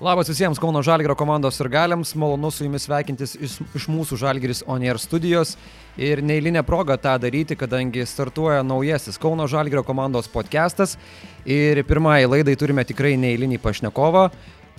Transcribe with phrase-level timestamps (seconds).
[0.00, 4.62] Labas visiems Kauno Žalgėrio komandos ir galiams, malonu su jumis sveikintis iš, iš mūsų Žalgėris
[4.64, 5.58] Onier studijos.
[6.00, 10.96] Ir neįlinė proga tą daryti, kadangi startuoja naujasis Kauno Žalgėrio komandos podcastas.
[11.44, 14.30] Ir pirmąjį laidai turime tikrai neįlinį pašnekovą,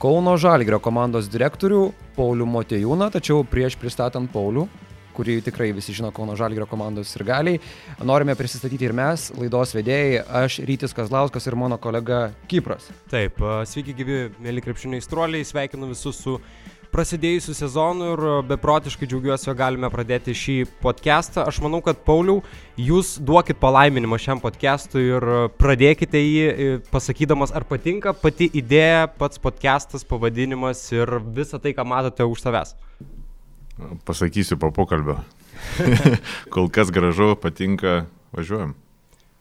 [0.02, 1.84] Kauno Žalgėrio komandos direktorių
[2.18, 4.66] Paulių Motejūną, tačiau prieš pristatant Paulių,
[5.22, 7.62] kurį tikrai visi žino Kauno Žalgėrio komandos ir galiai.
[8.02, 12.90] Norime prisistatyti ir mes, laidos vedėjai, aš Rytis Kazlauskas ir mano kolega Kipras.
[13.14, 13.38] Taip,
[13.70, 16.40] sveiki gyvi, mėly krepšiniai struoliai, sveikinu visus su
[16.92, 21.46] prasidėjusiu sezonu ir beprotiškai džiaugiuosi, jog galime pradėti šį podcastą.
[21.48, 22.42] Aš manau, kad Pauliau,
[22.76, 25.28] jūs duokit palaiminimą šiam podcastui ir
[25.62, 32.28] pradėkite jį pasakydamas, ar patinka pati idėja, pats podcastas, pavadinimas ir visa tai, ką matote
[32.28, 32.76] už savęs.
[34.06, 35.20] Pasakysiu po pokalbio.
[36.54, 38.74] Kol kas gražu, patinka, važiuojam.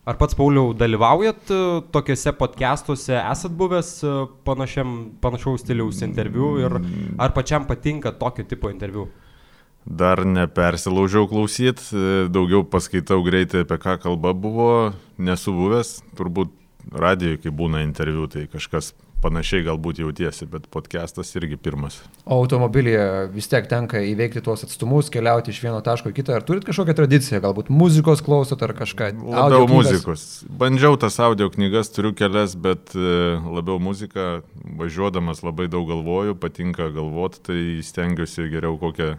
[0.09, 1.57] Ar pats Pauliau dalyvaujat e,
[1.93, 4.13] tokiuose podcastuose, esat buvęs e,
[4.49, 6.79] panašiam, panašaus stiliaus interviu ir
[7.21, 9.11] ar pačiam patinka tokio tipo interviu?
[9.85, 14.73] Dar nepersilaužiau klausyt, e, daugiau paskaitau greitai apie ką kalba buvo,
[15.21, 16.57] nesu buvęs, turbūt
[16.91, 22.01] radijoje, kai būna interviu, tai kažkas panašiai galbūt jautiesi, bet podcastas irgi pirmas.
[22.25, 26.39] O automobilyje vis tiek tenka įveikti tuos atstumus, keliauti iš vieno taško į kitą.
[26.39, 29.13] Ar turit kažkokią tradiciją, galbūt muzikos klausot ar kažką?
[29.31, 30.27] Labiau muzikos.
[30.61, 34.41] Bandžiau tas audio knygas, turiu kelias, bet e, labiau muziką,
[34.81, 39.17] važiuodamas labai daug galvoju, patinka galvoti, tai stengiuosi geriau kokią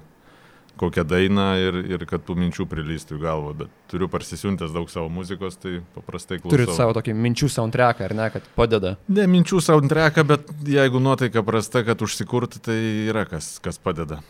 [0.82, 5.12] kokią dainą ir, ir kad tų minčių prilystų į galvą, bet turiu parsisiuntęs daug savo
[5.14, 6.56] muzikos, tai paprastai klausau.
[6.56, 8.96] Turit savo tokį minčių soundtracką, ar ne, kad padeda?
[9.12, 12.80] Ne minčių soundtracką, bet jeigu nuotaika prasta, kad užsikurti, tai
[13.12, 14.22] yra kas, kas padeda.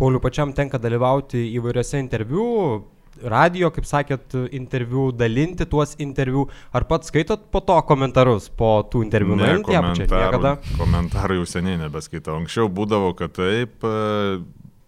[0.00, 2.46] Pauliu, pačiam tenka dalyvauti įvairiose interviu,
[3.20, 6.46] radio, kaip sakėt, interviu, dalinti tuos interviu.
[6.74, 9.36] Ar pats skaitot po to komentarus, po tų interviu?
[9.38, 12.38] Ne, komentarų, komentarų jau seniai nebeskaitau.
[12.40, 13.84] Anksčiau būdavo, kad taip,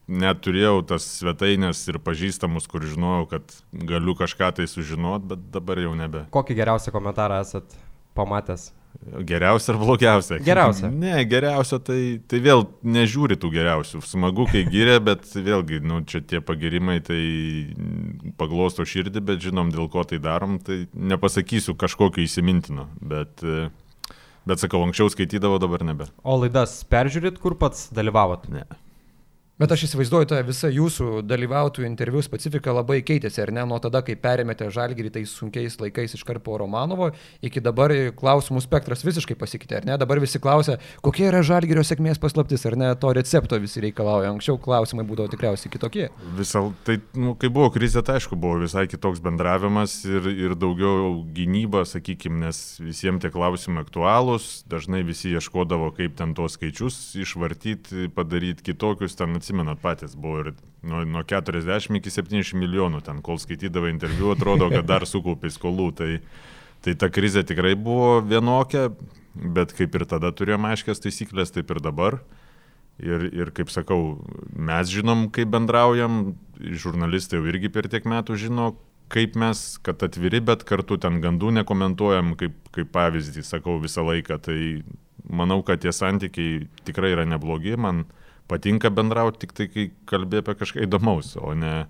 [0.08, 5.80] net turėjau tas svetainės ir pažįstamus, kur žinojau, kad galiu kažką tai sužinot, bet dabar
[5.80, 6.26] jau nebe.
[6.34, 7.76] Kokį geriausią komentarą esat
[8.16, 8.70] pamatęs?
[9.26, 10.36] Geriausia ar blogiausia?
[10.44, 10.88] Geriausia.
[10.88, 14.00] Ne, geriausia, tai, tai vėl nežiūri tų geriausių.
[14.06, 17.20] Smagu, kai gyrė, bet vėlgi, nu, čia tie pagirimai tai
[18.40, 23.44] paglosto širdį, bet žinom, dėl ko tai darom, tai nepasakysiu kažkokio įsimintino, bet,
[24.46, 26.08] bet sakau, anksčiau skaitydavo, dabar nebe.
[26.22, 28.46] O laidas peržiūrit, kur pats dalyvavot?
[28.54, 28.64] Ne.
[29.54, 34.00] Bet aš įsivaizduoju, ta visa jūsų dalyvautų interviu specifika labai keitėsi, ar ne, nuo tada,
[34.02, 39.76] kai perėmėte žalgyrį tais sunkiais laikais iš Karpo Romanovo, iki dabar klausimų spektras visiškai pasikeitė,
[39.78, 39.98] ar ne?
[40.02, 44.32] Dabar visi klausia, kokia yra žalgyrio sėkmės paslaptis, ar ne, to recepto visi reikalauja.
[44.34, 46.08] Anksčiau klausimai būdavo tikriausiai kitokie.
[46.34, 51.22] Visą, tai, nu, kai buvo krizė, tai aišku, buvo visai kitoks bendravimas ir, ir daugiau
[51.38, 58.10] gynyba, sakykime, nes visiems tie klausimai aktualūs, dažnai visi ieškodavo, kaip ten tuos skaičius išvartyti,
[58.18, 63.38] padaryti kitokius ten atsimenat patys, buvo ir nuo, nuo 40 iki 70 milijonų ten, kol
[63.38, 65.92] skaitydavo interviu, atrodo, kad dar sukaupė skolų.
[65.94, 66.10] Tai,
[66.82, 68.90] tai ta krizė tikrai buvo vienokia,
[69.34, 72.18] bet kaip ir tada turėjome aiškias taisyklės, taip ir dabar.
[72.98, 74.18] Ir, ir kaip sakau,
[74.54, 78.74] mes žinom, kaip bendraujam, žurnalistai jau irgi per tiek metų žino,
[79.10, 84.38] kaip mes, kad atviri, bet kartu ten gandų nekomentuojam, kaip, kaip pavyzdį sakau visą laiką.
[84.42, 84.58] Tai
[85.26, 87.74] manau, kad tie santykiai tikrai yra neblogi.
[87.78, 88.04] Man,
[88.50, 91.84] patinka bendrauti tik tai, kai kalbė apie kažką įdomaus, o ne,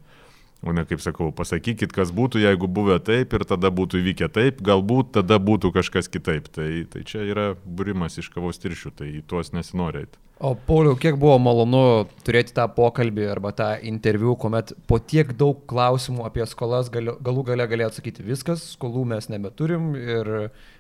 [0.65, 4.63] O ne kaip sakau, pasakykit, kas būtų, jeigu buvę taip ir tada būtų įvykę taip,
[4.65, 6.49] galbūt tada būtų kažkas kitaip.
[6.49, 10.17] Tai, tai čia yra būrimas iš kavos tiršių, tai į tuos nesinorėt.
[10.45, 15.63] O Pauliau, kiek buvo malonu turėti tą pokalbį arba tą interviu, kuomet po tiek daug
[15.71, 20.31] klausimų apie skolas galiu, galų gale galėjo atsakyti viskas, skolų mes nebeturim ir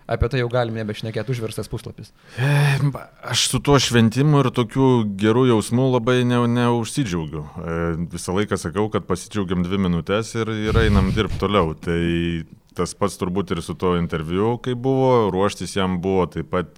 [0.04, 2.12] apie tai jau galim nebešnekėti užverstas puslapis.
[3.24, 4.90] Aš su tuo šventimu ir tokiu
[5.22, 7.46] geru jausmu labai ne, neužsidžiaugiu.
[7.56, 7.78] E,
[8.12, 11.72] visą laiką sakau, kad pasidžiaugiam dvi minutės ir, ir einam dirbti toliau.
[11.72, 12.02] Tai
[12.76, 16.74] tas pats turbūt ir su tuo interviu, kai buvo, ruoštis jam buvo taip pat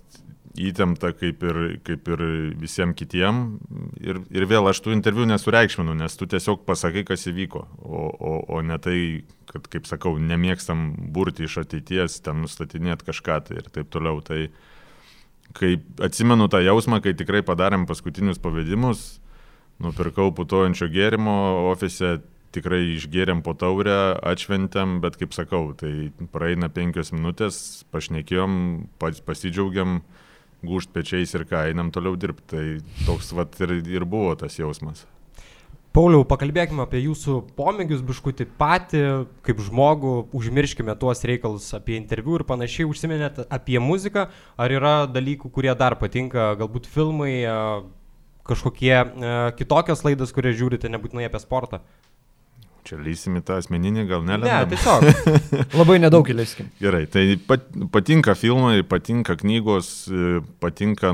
[0.57, 2.23] įtempta kaip ir, kaip ir
[2.61, 3.43] visiems kitiem.
[4.03, 8.33] Ir, ir vėl aš tų interviu nesureikšminu, nes tu tiesiog pasakai, kas įvyko, o, o,
[8.57, 8.99] o ne tai,
[9.51, 14.23] kad, kaip sakau, nemėgstam burti iš ateities, ten nustatinėti kažką tai ir taip toliau.
[14.25, 14.47] Tai
[15.57, 19.21] kai atsimenu tą jausmą, kai tikrai padarėm paskutinius pavedimus,
[19.83, 21.37] nupirkau putojančio gėrimo
[21.73, 22.19] ofise,
[22.57, 27.59] tikrai išgėrėm po taurę, atšventėm, bet kaip sakau, tai praeina penkios minutės,
[27.93, 28.55] pašnekėjom,
[29.01, 30.01] pasidžiaugiam,
[30.65, 32.47] gūžt pečiais ir ką, einam toliau dirbti.
[32.53, 32.65] Tai
[33.09, 35.05] toks vat ir, ir buvo tas jausmas.
[35.97, 38.99] Pauliau, pakalbėkime apie jūsų pomėgius, biškutį patį,
[39.47, 44.27] kaip žmogų, užmirškime tuos reikalus apie interviu ir panašiai, užsiminėt apie muziką,
[44.61, 47.33] ar yra dalykų, kurie dar patinka, galbūt filmai,
[48.45, 48.93] kažkokie
[49.57, 51.81] kitokios laidos, kurie žiūrite, nebūtinai apie sportą?
[52.87, 54.69] Čia lysim į tą asmeninį, gal nelendam?
[54.69, 55.39] Ne, tiesiog.
[55.81, 56.69] Labai nedaug įleiskim.
[56.79, 61.11] Gerai, tai pat, patinka filmai, patinka knygos, e, patinka,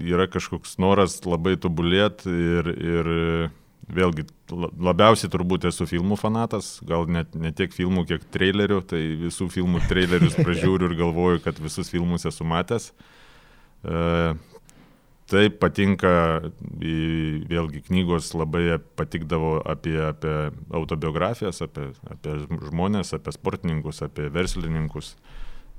[0.00, 3.48] yra kažkoks noras labai tobulėti ir, ir e,
[3.92, 9.50] vėlgi labiausiai turbūt esu filmų fanatas, gal net ne tiek filmų, kiek trailerių, tai visų
[9.52, 12.94] filmų trailerius pražiūriu ir galvoju, kad visus filmus esu matęs.
[15.30, 16.12] Taip patinka,
[16.80, 20.34] vėlgi knygos labai patikdavo apie, apie
[20.74, 25.14] autobiografijas, apie, apie žmonės, apie sportininkus, apie verslininkus.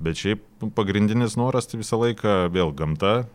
[0.02, 3.26] Bet šiaip pagrindinis noras tai visą laiką vėl gamta,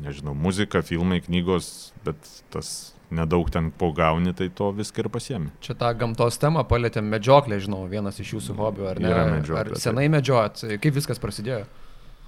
[0.00, 2.16] nežinau, muzika, filmai, knygos, bet
[2.54, 5.52] tas nedaug ten pogauni, tai to viską ir pasiemi.
[5.64, 9.10] Čia tą gamtos temą palėtėm medžioklę, žinau, vienas iš jūsų hobių, ar ne?
[9.12, 9.76] Yra medžioklė.
[9.76, 10.64] Ar senai medžiojat?
[10.80, 11.66] Kaip viskas prasidėjo?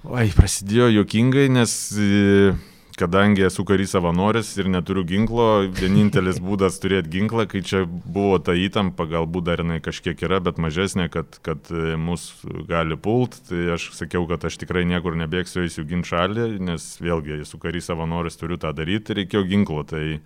[0.05, 2.51] Oi, prasidėjo juokingai, nes e,
[2.99, 5.47] kadangi esu karys savanoris ir neturiu ginklo,
[5.79, 10.61] vienintelis būdas turėti ginklą, kai čia buvo ta įtampa, galbūt dar jinai kažkiek yra, bet
[10.61, 12.27] mažesnė, kad, kad e, mus
[12.69, 17.41] gali pult, tai aš sakiau, kad aš tikrai niekur nebėgsiu, eisiu ginti šalį, nes vėlgi
[17.41, 20.19] esu karys savanoris, turiu tą daryti, reikėjo ginklo, tai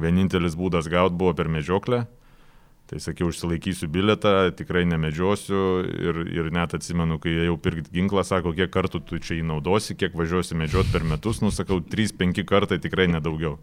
[0.00, 2.06] vienintelis būdas gauti buvo per medžioklę.
[2.90, 8.50] Tai sakiau, užsilaikysiu biletą, tikrai nemedžiosiu ir, ir net atsimenu, kai jau pirkti ginklą, sako,
[8.56, 13.06] kiek kartų tu čia jį naudosi, kiek važiuosi medžioti per metus, nusakau, 3-5 kartai tikrai
[13.12, 13.60] nedaugiau.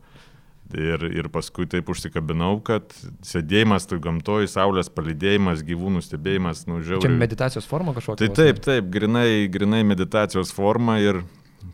[0.76, 2.96] Ir, ir paskui taip užsikabinau, kad
[3.28, 7.08] sėdėjimas tai gamtoje, saulės palidėjimas, gyvūnų stebėjimas, nu, žiauriai.
[7.08, 8.20] Čia meditacijos forma kažkokia?
[8.24, 11.22] Tai taip, taip, grinai, grinai meditacijos forma ir,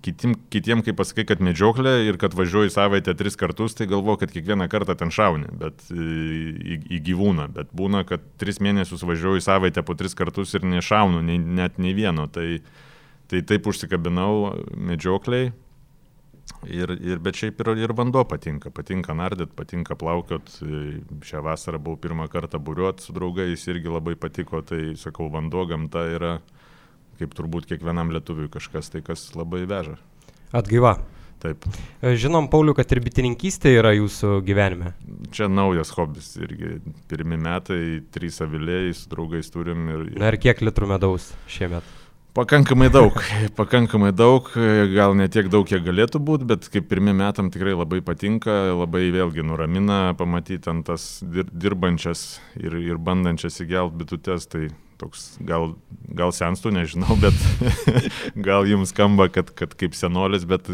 [0.02, 4.32] Kitim, kitiem, kai pasakai, kad medžioklė ir kad važiuoji savaitę tris kartus, tai galvo, kad
[4.34, 7.50] kiekvieną kartą ten šauni, bet e, į, į gyvūną.
[7.54, 11.94] Bet būna, kad tris mėnesius važiuoju savaitę po tris kartus ir nešaunu nei, net nei
[11.98, 12.30] vieno.
[12.32, 12.48] Tai,
[13.32, 14.56] tai taip užsikabinau
[14.92, 15.52] medžiokliai.
[16.64, 18.72] Ir, ir, bet šiaip ir, ir vanduo patinka.
[18.72, 20.58] Patinka nardyt, patinka plaukiot.
[20.64, 20.82] E,
[21.28, 24.64] šią vasarą buvau pirmą kartą buriuot su draugais, irgi labai patiko.
[24.66, 26.38] Tai sakau, vanduo, gamta yra
[27.24, 29.98] kaip turbūt kiekvienam lietuviui kažkas tai, kas labai veža.
[30.54, 30.98] Atgaiva.
[31.44, 31.66] Taip.
[32.00, 34.94] E, žinom, Pauliu, kad ir bitininkystė yra jūsų gyvenime.
[35.36, 36.78] Čia naujas hobis irgi.
[37.12, 37.82] Pirmi metai,
[38.16, 39.90] trys aviliai su draugais turim.
[39.92, 40.06] Ir...
[40.22, 41.90] Na ir kiek litrų medaus šiemet?
[42.34, 43.20] Pakankamai daug,
[43.60, 44.48] pakankamai daug,
[44.96, 49.04] gal ne tiek daug, kiek galėtų būti, bet kaip pirmie metam tikrai labai patinka, labai
[49.14, 54.72] vėlgi nuramina pamatyti ant tas dirbančias ir, ir bandančias įgelt bitutes, tai
[55.04, 55.74] toks gal,
[56.16, 57.38] gal senstų, nežinau, bet
[58.48, 60.70] gal jums skamba, kad, kad kaip senolis, bet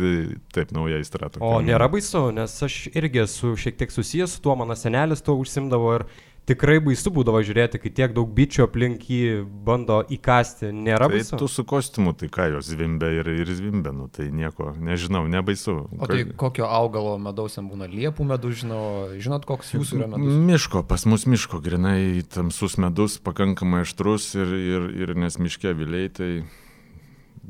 [0.55, 1.31] taip nauja įstra.
[1.43, 5.37] O nėra baisu, nes aš irgi esu šiek tiek susijęs su tuo, mano senelis tuo
[5.41, 6.07] užsimdavo ir
[6.49, 10.71] tikrai baisu būdavo žiūrėti, kai tiek daug bičių aplink jį bando įkasti.
[10.73, 11.39] Nėra tai baisu.
[11.39, 15.75] Tu su kostiumu, tai ką jos zvimbia ir, ir zvimbia, nu, tai nieko, nežinau, nebaisu.
[15.99, 18.83] O tai kokio augalo medaus jam būna liepų medus, žinau,
[19.21, 20.39] žinot, koks jūsų yra medus?
[20.49, 26.09] Miško, pas mus miško, grinai tamsus medus, pakankamai aštrus ir, ir, ir nes miške viliai,
[26.13, 26.31] tai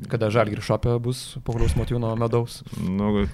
[0.08, 2.60] Kada žalgiri šopė bus Pauliaus Motiūno medaus?
[2.80, 3.26] Nu,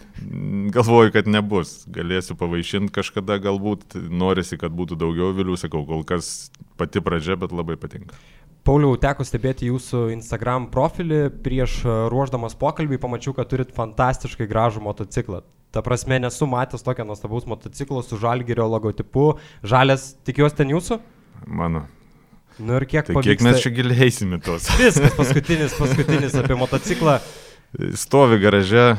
[0.74, 1.84] galvoju, kad nebus.
[1.92, 6.50] Galėsiu pavaišinti kažkada, galbūt norisi, kad būtų daugiau vilių, sakau, kol kas
[6.80, 8.18] pati pradžia, bet labai patinka.
[8.66, 15.44] Pauliau, teko stebėti jūsų Instagram profilį, prieš ruoždamas pokalbį pamačiau, kad turit fantastiškai gražų motociklą.
[15.70, 19.36] Ta prasme, nesu matęs tokio nuostabaus motociklo su žalgerio logotipu.
[19.62, 20.98] Žalės, tikiuosi, ten jūsų?
[21.46, 21.84] Mano.
[22.58, 23.34] Nu ir kiek, tai pavyksta...
[23.34, 24.68] kiek mes čia giliai eisime tos.
[24.80, 27.18] Viskas, paskutinis, paskutinis apie motociklą.
[27.98, 28.94] Stovi garaže,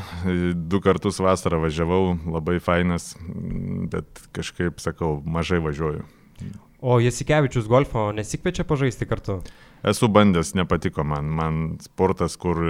[0.54, 3.10] du kartus vasarą važiavau, labai fainas,
[3.90, 6.04] bet kažkaip, sakau, mažai važiuoju.
[6.78, 9.40] O Jasikevičius golfo nesikviečia pažaisti kartu?
[9.82, 11.32] Esu bandęs, nepatiko man.
[11.34, 12.60] Man sportas, kur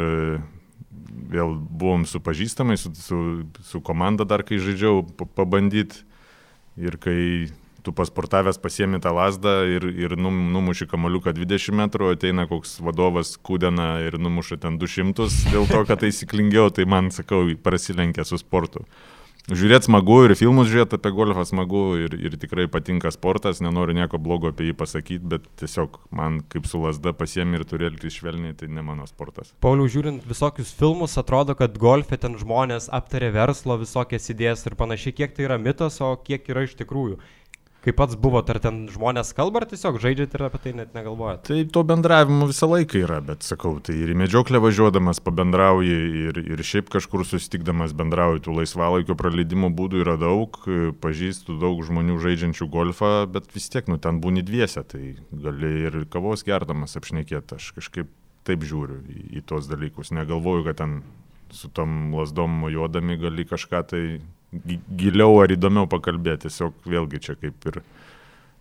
[1.29, 3.19] vėl buvom su pažįstamai, su, su,
[3.65, 5.03] su komanda dar kai žaidžiau,
[5.37, 6.07] pabandyti.
[6.79, 7.51] Ir kai
[7.83, 13.37] tu pasportavęs pasiemi tą lasdą ir, ir num, numuši kamaliuką 20 metrų, ateina koks vadovas
[13.43, 18.85] kūdena ir numuša ten 200 dėl to, kad taisyklingiau, tai man, sakau, prasilenkia su sportu.
[19.49, 24.19] Žiūrėti smagu ir filmus žiūrėti apie golfą smagu ir, ir tikrai patinka sportas, nenoriu nieko
[24.21, 28.53] blogo apie jį pasakyti, bet tiesiog man kaip su lasda pasiemi ir turi elgtis švelniai,
[28.61, 29.55] tai ne mano sportas.
[29.65, 35.17] Pauliau, žiūrint visokius filmus, atrodo, kad golfe ten žmonės aptarė verslo visokias idėjas ir panašiai,
[35.23, 37.17] kiek tai yra mitas, o kiek yra iš tikrųjų.
[37.89, 41.47] Kaip pats buvo, ar ten žmonės kalba, ar tiesiog žaidžiat ir apie tai net negalvojat?
[41.49, 45.97] Tai to bendravimo visą laiką yra, bet sakau, tai ir į medžioklę važiuodamas pabendrauji
[46.29, 50.61] ir, ir šiaip kažkur susitikdamas bendrauji, tų laisvalaikio praleidimo būdų yra daug,
[51.03, 56.03] pažįstu daug žmonių žaidžiančių golfą, bet vis tiek, nu ten būni dviese, tai gali ir
[56.13, 58.13] kavos gerdamas apšnekėti, aš kažkaip
[58.49, 61.01] taip žiūriu į, į tuos dalykus, negalvoju, kad ten
[61.53, 64.03] su tom lasdom mojuodami gali kažką tai
[64.53, 66.47] giliau ar įdomiau pakalbėti.
[66.49, 67.83] Tiesiog vėlgi čia kaip ir,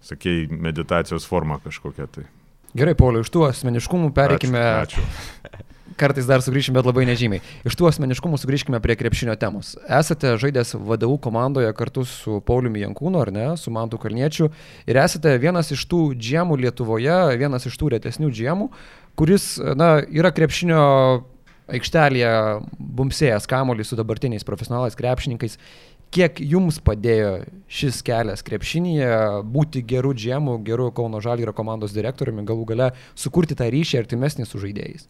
[0.08, 2.28] sakėjai, meditacijos forma kažkokia tai.
[2.78, 4.62] Gerai, Pauliu, iš tų asmeniškumų pereikime.
[4.84, 5.02] Ačiū.
[5.02, 5.66] ačiū.
[5.98, 7.42] Kartais dar sugrįšime, bet labai nežymiai.
[7.66, 9.72] Iš tų asmeniškumų sugrįžkime prie krepšinio temos.
[9.88, 14.52] Esate žaidęs vadovų komandoje kartu su Pauliumi Jankūnu, ar ne, su Mantu Kalniečiu.
[14.86, 18.70] Ir esate vienas iš tų džiemų Lietuvoje, vienas iš tų retesnių džiemų,
[19.18, 20.84] kuris, na, yra krepšinio
[21.68, 22.32] aikštelėje
[22.78, 25.58] bumsėjęs kamuolį su dabartiniais profesionalais krepšininkais.
[26.14, 27.32] Kiek jums padėjo
[27.68, 33.68] šis kelias krepšinėje būti geru džiemu, geru Kauno Žalgyro komandos direktoriumi, galų gale sukurti tą
[33.74, 35.10] ryšį artimesnį su žaidėjais?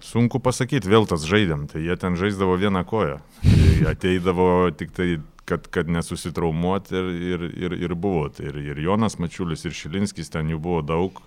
[0.00, 3.20] Sunku pasakyti, vėl tas žaidėm, tai jie ten žaisdavo vieną koją.
[3.44, 5.08] Tai ateidavo tik tai,
[5.48, 8.30] kad, kad nesusitraumuoti ir, ir, ir, ir buvo.
[8.32, 11.20] Tai ir, ir Jonas Mačiulis, ir Šilinskis, ten jų buvo daug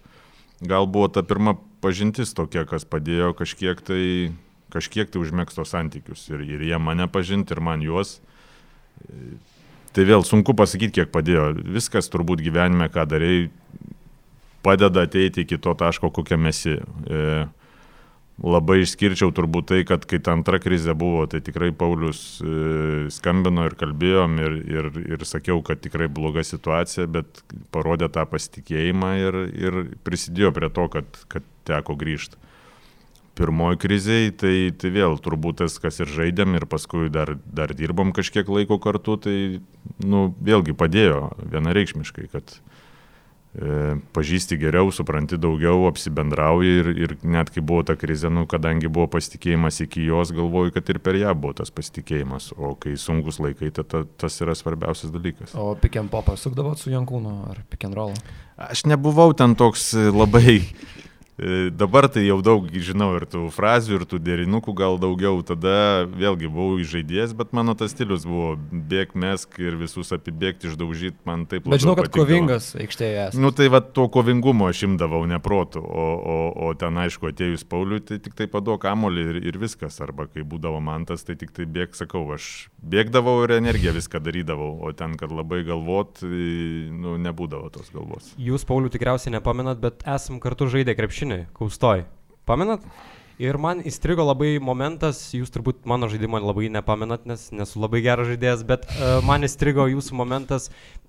[0.62, 4.04] gal buvo ta pirma pažintis tokia, kas padėjo kažkiek tai,
[4.74, 6.28] kažkiek tai užmėgsto santykius.
[6.34, 8.18] Ir, ir jie mane pažinti, ir man juos.
[9.96, 11.54] Tai vėl sunku pasakyti, kiek padėjo.
[11.66, 13.50] Viskas turbūt gyvenime, ką darai,
[14.66, 16.76] padeda ateiti iki to taško, kokiame esi.
[16.78, 17.24] E,
[18.44, 23.66] labai išskirčiau turbūt tai, kad kai ta antra krizė buvo, tai tikrai Paulius e, skambino
[23.68, 27.44] ir kalbėjom ir, ir, ir sakiau, kad tikrai bloga situacija, bet
[27.76, 32.40] parodė tą pasitikėjimą ir, ir prisidėjo prie to, kad, kad teko grįžti.
[33.40, 38.12] Pirmoji kriziai, tai, tai vėl turbūt tas, kas ir žaidėm ir paskui dar, dar dirbom
[38.16, 39.38] kažkiek laiko kartu, tai
[40.04, 42.58] nu, vėlgi padėjo vienareikšmiškai, kad,
[44.14, 49.08] pažįsti geriau, supranti daugiau, apsibendrauji ir, ir net kai buvo ta krizė, nu, kadangi buvo
[49.16, 53.72] pasitikėjimas iki jos, galvoju, kad ir per ją buvo tas pasitikėjimas, o kai sunkus laikai,
[53.74, 55.58] ta, ta, tas yra svarbiausias dalykas.
[55.58, 58.14] O pick and popą sukdavot su Jankūnu ar pick and roll?
[58.60, 60.99] Aš nebuvau ten toks labai E,
[61.72, 65.40] dabar tai jau daug žinau ir tų frazių, ir tų derinukų gal daugiau.
[65.46, 71.20] Tada vėlgi buvau žaidėjas, bet mano tas stilius buvo bėg mesk ir visus apibėgti, išdaužyti,
[71.28, 71.78] man taip labai.
[71.78, 72.28] Bet žinau, kad patikdavo.
[72.28, 73.42] kovingas aikštėje esi.
[73.42, 78.02] Nu tai va to kovingumo aš imdavau neprotų, o, o, o ten aišku atėjus Pauliui,
[78.04, 80.00] tai tik tai paduok amolį ir, ir viskas.
[80.04, 84.22] Arba kai būdavo man tas, tai tik tai bėg, sakau, aš bėgdavau ir energiją viską
[84.24, 88.34] darydavau, o ten, kad labai galvot, nu nebūdavo tos galvos.
[88.40, 92.06] Jūs, Pauliu, tikriausiai nepamenat, bet esam kartu žaidę krepšinį krepšinį, kaustoj.
[92.46, 92.82] Pamenat?
[93.40, 98.28] Ir man įstrigo labai momentas, jūs turbūt mano žaidimą labai nepamenat, nes nesu labai geras
[98.28, 100.66] žaidėjas, bet uh, man įstrigo jūsų momentas,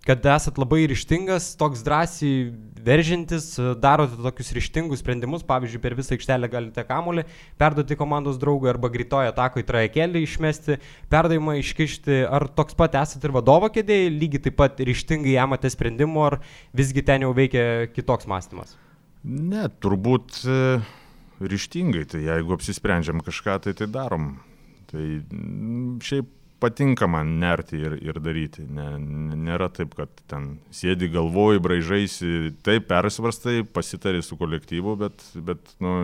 [0.07, 2.53] kad esat labai ryštingas, toks drąsiai
[2.87, 7.25] veržintis, darote tokius ryštingus sprendimus, pavyzdžiui, per visą aikštelę galite kamuolį
[7.59, 10.77] perduoti komandos draugui arba greitoje atakoje trajekėlį išmesti,
[11.11, 16.23] perdavimą iškišti, ar toks pat esate ir vadovo kėdėjai, lygiai taip pat ryštingai jamate sprendimų,
[16.29, 16.39] ar
[16.71, 18.79] visgi ten jau veikia kitoks mąstymas.
[19.25, 20.59] Ne, turbūt e,
[21.45, 24.31] ryštingai, tai jeigu apsisprendžiam kažką, tai tai darom.
[24.91, 25.07] Tai
[26.05, 28.65] šiaip patinka man nerti ir, ir daryti.
[28.69, 28.95] Ne,
[29.41, 36.01] nėra taip, kad ten sėdi galvoji, braižaisi, taip persvarstai, pasitari su kolektyvu, bet, bet nu,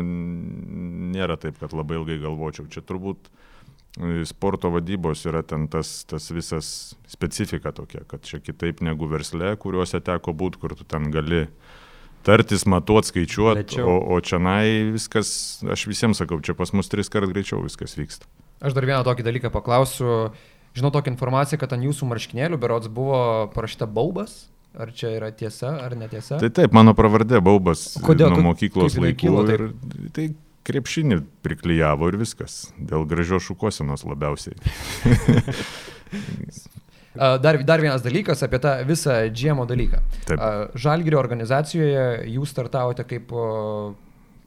[1.17, 2.69] nėra taip, kad labai ilgai galvočiau.
[2.73, 6.69] Čia turbūt e, sporto vadybos yra ten tas, tas visas
[7.09, 11.47] specifika tokia, kad čia kitaip negu versle, kuriuose teko būti, kur tu ten gali
[12.27, 15.31] tartis, matuot, skaičiuoti, o, o čia nai viskas,
[15.63, 18.29] aš visiems sakau, čia pas mus tris kart greičiau viskas vyksta.
[18.65, 20.33] Aš dar vieną tokį dalyką paklausiu.
[20.77, 23.19] Žinau tokią informaciją, kad ant jūsų marškinėlių berods buvo
[23.55, 24.47] parašyta baubas.
[24.77, 26.37] Ar čia yra tiesa ar netiesa?
[26.37, 28.35] Tai taip, mano pravardė baubas Kodėl?
[28.35, 29.33] nuo mokyklos laikų.
[29.55, 29.63] Ir,
[30.13, 30.27] tai
[30.69, 32.59] krepšinį priklyjavo ir viskas.
[32.77, 34.59] Dėl gražios šukosinos labiausiai.
[37.17, 40.03] Dar, dar vienas dalykas apie tą visą džiemo dalyką.
[40.79, 43.33] Žalgirio organizacijoje jūs startavote kaip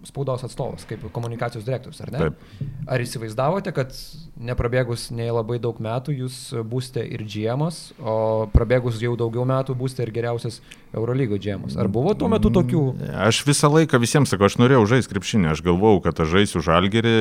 [0.08, 2.20] spaudos atstovas, kaip komunikacijos direktorius, ar ne?
[2.22, 2.68] Taip.
[2.88, 3.96] Ar įsivaizdavote, kad
[4.40, 6.38] neprabėgus nei labai daug metų jūs
[6.72, 10.62] būsite ir džiemas, o prabėgus jau daugiau metų būsite ir geriausias
[10.94, 11.76] Eurolygo džiemas?
[11.78, 12.82] Ar buvo tuo metu tokių?
[13.28, 17.14] Aš visą laiką visiems sakau, aš norėjau žaisti krepšinį, aš galvojau, kad aš žaisiu žalgerį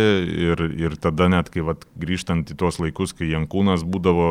[0.46, 4.28] ir, ir tada net, kai vat, grįžtant į tuos laikus, kai Jankūnas būdavo,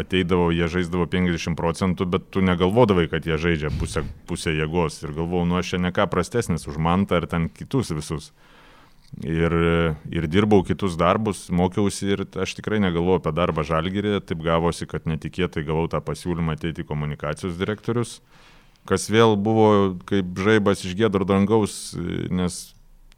[0.00, 5.12] ateidavo, jie žaisdavo 50 procentų, bet tu negalvodavai, kad jie žaidžia pusę, pusę jėgos ir
[5.12, 8.32] galvojau, nu aš čia ne ką prastesnis už mantą ir ten kitus visus.
[9.24, 9.52] Ir,
[10.12, 15.08] ir dirbau kitus darbus, mokiausi ir aš tikrai negalvojau apie darbą žalgyrį, taip gavosi, kad
[15.08, 18.18] netikėtai gavau tą pasiūlymą ateiti komunikacijos direktorius,
[18.88, 19.70] kas vėl buvo
[20.08, 21.94] kaip žaibas iš gėdro dangaus,
[22.32, 22.60] nes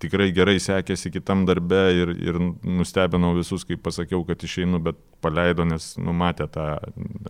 [0.01, 5.67] tikrai gerai sekėsi kitam darbe ir, ir nustebinau visus, kai pasakiau, kad išeinu, bet paleido,
[5.69, 6.67] nes numatė tą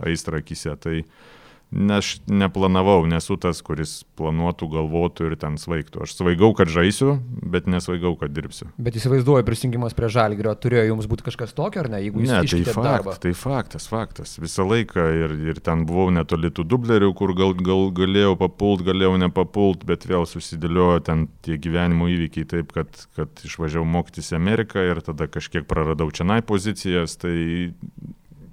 [0.06, 0.76] aistrą akise.
[0.78, 1.39] Tai uh,
[1.70, 6.02] Ne, aš neplanavau, nesu tas, kuris planuotų, galvotų ir ten svaigtų.
[6.02, 8.66] Aš svaigau, kad žaisiu, bet nesvaigau, kad dirbsiu.
[8.74, 12.02] Bet įsivaizduoju, prisijungimas prie žalgrio turėjo jums būti kažkas tokio, ar ne?
[12.02, 13.14] Jeigu jūs ne, tai, fakt, darbą.
[13.22, 14.34] tai faktas, faktas.
[14.42, 19.14] Visą laiką ir, ir ten buvau netoli tų dublerių, kur gal, gal galėjau papult, galėjau
[19.22, 24.82] nepapult, bet vėl susidėliojo ten tie gyvenimo įvykiai taip, kad, kad išvažiavau mokytis į Ameriką
[24.90, 27.14] ir tada kažkiek praradau čia nai pozicijas.
[27.22, 27.36] Tai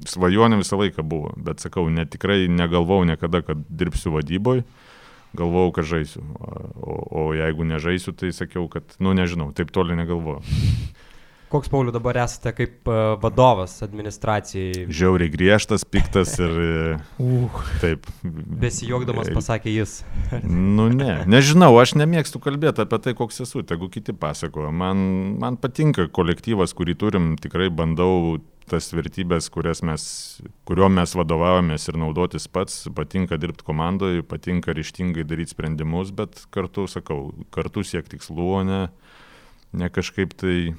[0.09, 4.65] svajonė visą laiką buvo, bet sakau, net tikrai negalvau niekada, kad dirbsiu vadyboje,
[5.37, 6.23] galvojau, kad žaisiu.
[6.81, 10.43] O, o jeigu nežaisiu, tai sakiau, kad, nu nežinau, taip toli negalvojau.
[11.47, 14.81] Koks, Pauliu, dabar esate kaip uh, vadovas administracijai?
[14.91, 16.57] Žiauriai griežtas, piktas ir...
[17.23, 17.61] Uh.
[17.79, 18.03] Taip.
[18.61, 20.01] Besijokdamas pasakė jis.
[20.77, 24.73] nu ne, nežinau, aš nemėgstu kalbėti apie tai, koks esu, tegu kiti pasakoja.
[24.75, 24.99] Man,
[25.39, 29.49] man patinka kolektyvas, kurį turim, tikrai bandau tas vertybės,
[29.87, 30.05] mes,
[30.67, 36.87] kuriuo mes vadovavomės ir naudotis pats, patinka dirbti komandoje, patinka ryštingai daryti sprendimus, bet kartu,
[36.91, 38.81] sakau, kartu siekti tikslų, o ne,
[39.77, 40.73] ne kažkaip tai e,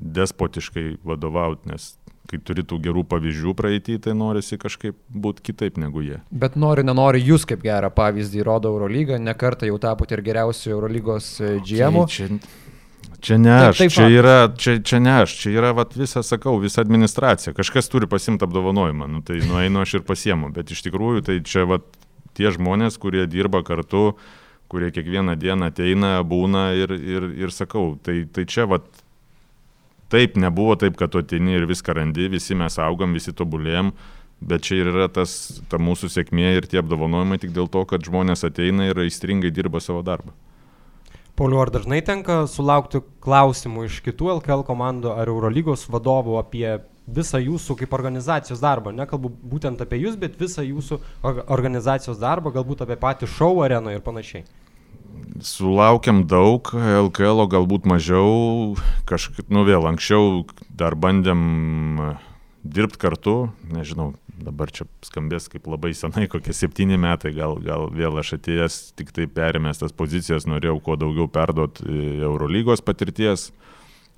[0.00, 1.92] despotiškai vadovauti, nes
[2.30, 6.20] kai turi tų gerų pavyzdžių praeitį, tai norisi kažkaip būti kitaip negu jie.
[6.30, 11.32] Bet nori, nenori, jūs kaip gerą pavyzdį rodo Eurolyga, nekartą jau tapote ir geriausiu Eurolygos
[11.66, 12.04] GM.
[12.04, 12.28] Okay, čia
[13.20, 16.22] Čia ne aš, taip, taip, čia, yra, čia, čia ne aš, čia yra vat, visa,
[16.24, 17.52] sakau, visa administracija.
[17.56, 21.66] Kažkas turi pasimti apdovanojimą, nu, tai nueinu aš ir pasiemu, bet iš tikrųjų tai čia
[21.68, 21.84] vat,
[22.38, 24.14] tie žmonės, kurie dirba kartu,
[24.70, 28.86] kurie kiekvieną dieną ateina, būna ir, ir, ir sakau, tai, tai čia vat,
[30.12, 33.92] taip nebuvo taip, kad tu ateini ir viską randi, visi mes augam, visi tobulėjom,
[34.40, 38.06] bet čia ir yra tas, ta mūsų sėkmė ir tie apdovanojimai tik dėl to, kad
[38.06, 40.32] žmonės ateina ir aistringai dirba savo darbą.
[41.40, 46.66] Pauliu, ar dažnai tenka sulaukti klausimų iš kitų LKL komandų ar Eurolygos vadovų apie
[47.08, 48.92] visą jūsų kaip organizacijos darbą?
[48.92, 54.04] Nekalbu būtent apie jūs, bet visą jūsų organizacijos darbą, galbūt apie patį šou areną ir
[54.04, 54.44] panašiai.
[55.40, 58.76] Sulaukiam daug, LKL galbūt mažiau,
[59.08, 60.44] kažkaip, nu vėl, anksčiau
[60.76, 62.10] dar bandėm
[62.68, 64.12] dirbti kartu, nežinau,
[64.44, 69.12] dabar čia skambės kaip labai senai, kokie septyni metai, gal, gal vėl aš atėjęs tik
[69.16, 71.86] tai perėmęs tas pozicijas, norėjau kuo daugiau perduoti
[72.26, 73.50] Eurolygos patirties,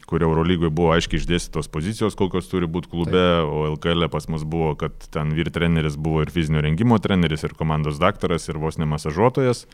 [0.09, 3.49] kur Eurolygoje buvo aiškiai išdėstytos pozicijos, kokios turi būti klube, Taip.
[3.49, 7.47] o LKL e pas mus buvo, kad ten vyr treneris buvo ir fizinio rengimo treneris,
[7.47, 9.67] ir komandos daktaras, ir vos nemasažuotojas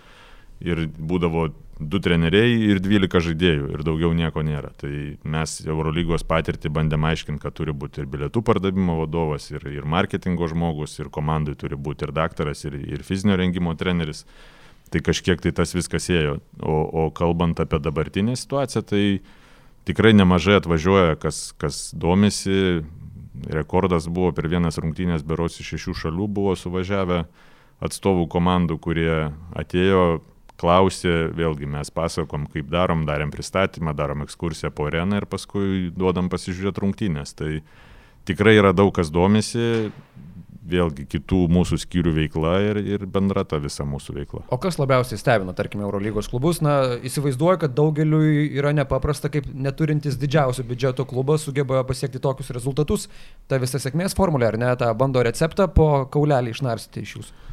[0.65, 4.73] ir būdavo du treneriai ir 12 žaidėjų ir daugiau nieko nėra.
[4.81, 4.91] Tai
[5.23, 10.49] mes Eurolygos patirtį bandėm aiškinti, kad turi būti ir bilietų pardavimo vadovas, ir, ir marketingo
[10.51, 14.25] žmogus, ir komandai turi būti ir daktaras, ir, ir fizinio rengimo treneris.
[14.91, 16.39] Tai kažkiek tai tas viskas ėjo.
[16.59, 19.03] O, o kalbant apie dabartinę situaciją, tai
[19.87, 22.83] tikrai nemažai atvažiuoja, kas, kas domisi.
[23.39, 27.21] Rekordas buvo per vienas rungtynės beros iš šešių šalių buvo suvažiavę
[27.87, 29.13] atstovų komandų, kurie
[29.55, 30.25] atėjo
[30.59, 36.31] klausė, vėlgi mes pasakom, kaip darom, darėm pristatymą, darom ekskursiją po areną ir paskui duodam
[36.33, 37.37] pasižiūrėti rungtynės.
[37.39, 37.61] Tai
[38.29, 39.89] tikrai yra daug kas domisi,
[40.69, 44.43] vėlgi kitų mūsų skyrių veikla ir, ir bendra ta visa mūsų veikla.
[44.53, 46.61] O kas labiausiai stebina, tarkime, Eurolygos klubus?
[46.65, 48.21] Na, įsivaizduoju, kad daugeliu
[48.59, 53.09] yra nepaprasta, kaip neturintis didžiausio biudžeto klubas sugeba pasiekti tokius rezultatus.
[53.49, 57.48] Ta visa sėkmės formulė, ar ne, tą bando receptą po kaulelį išnarstyti iš jūsų.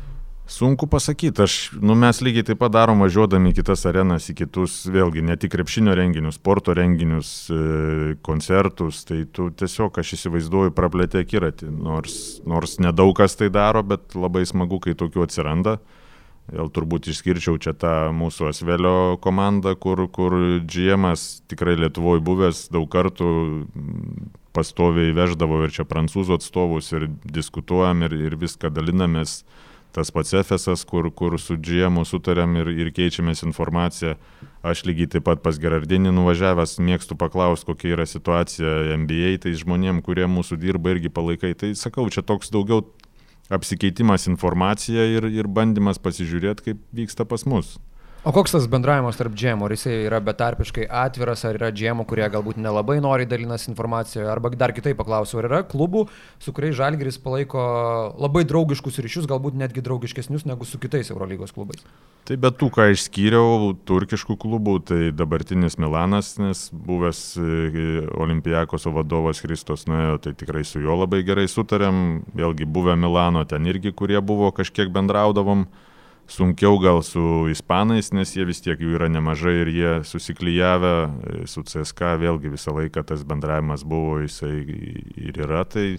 [0.48, 4.76] Sunku pasakyti, aš, nu, mes lygiai taip pat darom važiuodami į kitas arenas, į kitus,
[4.94, 11.24] vėlgi, ne tik krepšinio renginius, sporto renginius, e, koncertus, tai tu tiesiog, aš įsivaizduoju, praplėtė
[11.26, 15.80] akiratį, nors, nors nedaug kas tai daro, bet labai smagu, kai tokių atsiranda.
[16.46, 22.86] Vėl turbūt išskirčiau čia tą mūsų Asvelio komandą, kur, kur GM'as tikrai Lietuvoje buvęs daug
[22.86, 23.32] kartų
[24.54, 29.40] pastoviai veždavo ir čia prancūzų atstovus ir diskutuojam ir, ir viską dalinamės
[29.96, 34.18] tas pats FSS, kur, kur su GM sutarėm ir, ir keičiamės informaciją.
[34.66, 40.02] Aš lygiai taip pat pas Gerardinį nuvažiavęs mėgstu paklausti, kokia yra situacija NBA, tai žmonėm,
[40.06, 41.54] kurie mūsų dirba irgi palaikai.
[41.56, 42.84] Tai sakau, čia toks daugiau
[43.54, 47.76] apsikeitimas informacija ir, ir bandymas pasižiūrėti, kaip vyksta pas mus.
[48.26, 49.68] O koks tas bendravimas tarp džemų?
[49.68, 54.50] Ar jisai yra betarpiškai atviras, ar yra džemų, kurie galbūt nelabai nori dalinasi informaciją, arba
[54.58, 56.08] dar kitaip paklausiu, ar yra klubų,
[56.42, 57.62] su kuriais Žalgiris palaiko
[58.18, 61.86] labai draugiškus ryšius, galbūt netgi draugiškesnius negu su kitais Eurolygos klubais?
[62.26, 69.46] Tai bet tų, ką išskyriau, turkiškų klubų, tai dabartinis Milanas, nes buvęs e, Olimpijakos vadovas
[69.46, 74.18] Kristos nuėjo, tai tikrai su juo labai gerai sutarėm, vėlgi buvę Milano ten irgi, kurie
[74.18, 75.70] buvo kažkiek bendraudavom
[76.28, 80.96] sunkiau gal su ispanais, nes jie vis tiek jų yra nemažai ir jie susiklyjavę
[81.50, 84.54] su CSK, vėlgi visą laiką tas bendravimas buvo, jisai
[85.16, 85.98] ir yra, tai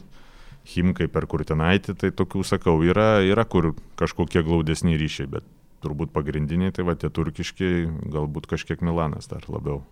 [0.67, 5.47] Himkai per Kurtinaitį, tai tokių sakau, yra, yra kur kažkokie glaudesni ryšiai, bet
[5.85, 7.69] turbūt pagrindiniai, tai va tie turkiški,
[8.11, 9.85] galbūt kažkiek Milanas dar labiau.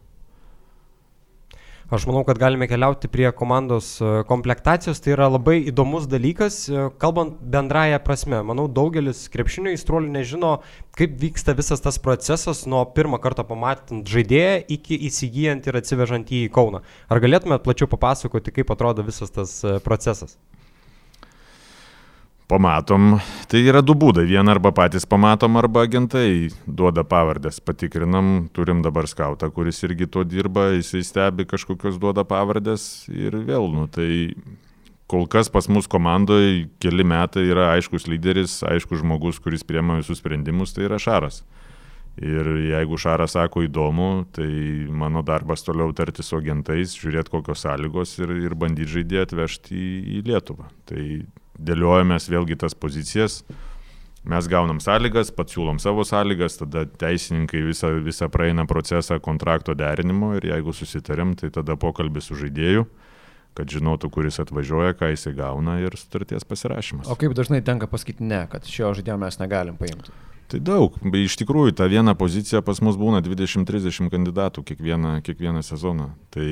[1.92, 5.02] Aš manau, kad galime keliauti prie komandos e, komplektacijos.
[5.04, 8.40] Tai yra labai įdomus dalykas, e, kalbant bendrają prasme.
[8.48, 10.54] Manau, daugelis krepšinio įstruolių nežino,
[10.96, 16.46] kaip vyksta visas tas procesas nuo pirmą kartą pamatant žaidėją iki įsigijant ir atsivežant jį
[16.48, 16.80] į Kauną.
[17.12, 20.38] Ar galėtumėt plačiau papasakoti, kaip atrodo visas tas e, procesas?
[22.44, 23.14] Pamatom,
[23.48, 24.26] tai yra du būdai.
[24.28, 27.56] Vieną arba patys pamatom, arba agentai duoda pavardės.
[27.64, 33.70] Patikrinam, turim dabar skautą, kuris irgi to dirba, jisai stebi kažkokios duoda pavardės ir vėl,
[33.72, 34.34] nu tai
[35.08, 40.20] kol kas pas mus komandoje keli metai yra aiškus lyderis, aiškus žmogus, kuris priema visus
[40.20, 41.40] sprendimus, tai yra Šaras.
[42.20, 44.50] Ir jeigu Šaras sako įdomu, tai
[44.92, 49.88] mano darbas toliau tarti su agentais, žiūrėti kokios sąlygos ir, ir bandyti žaidėją atvežti į,
[50.18, 50.68] į Lietuvą.
[50.92, 51.06] Tai
[51.58, 53.42] dėliojamės vėlgi tas pozicijas.
[54.24, 60.32] Mes gaunam sąlygas, pats siūlom savo sąlygas, tada teisininkai visą, visą praeina procesą kontrakto derinimo
[60.38, 62.86] ir jeigu susitarėm, tai tada pokalbis su žaidėju,
[63.54, 67.10] kad žinotų, kuris atvažiuoja, ką jisai gauna ir sutarties pasirašymas.
[67.12, 70.14] O kaip dažnai tenka pasakyti ne, kad šio žaidėjo mes negalim paimti?
[70.48, 75.60] Tai daug, bet iš tikrųjų tą vieną poziciją pas mus būna 20-30 kandidatų kiekvieną, kiekvieną
[75.64, 76.10] sezoną.
[76.32, 76.48] Tai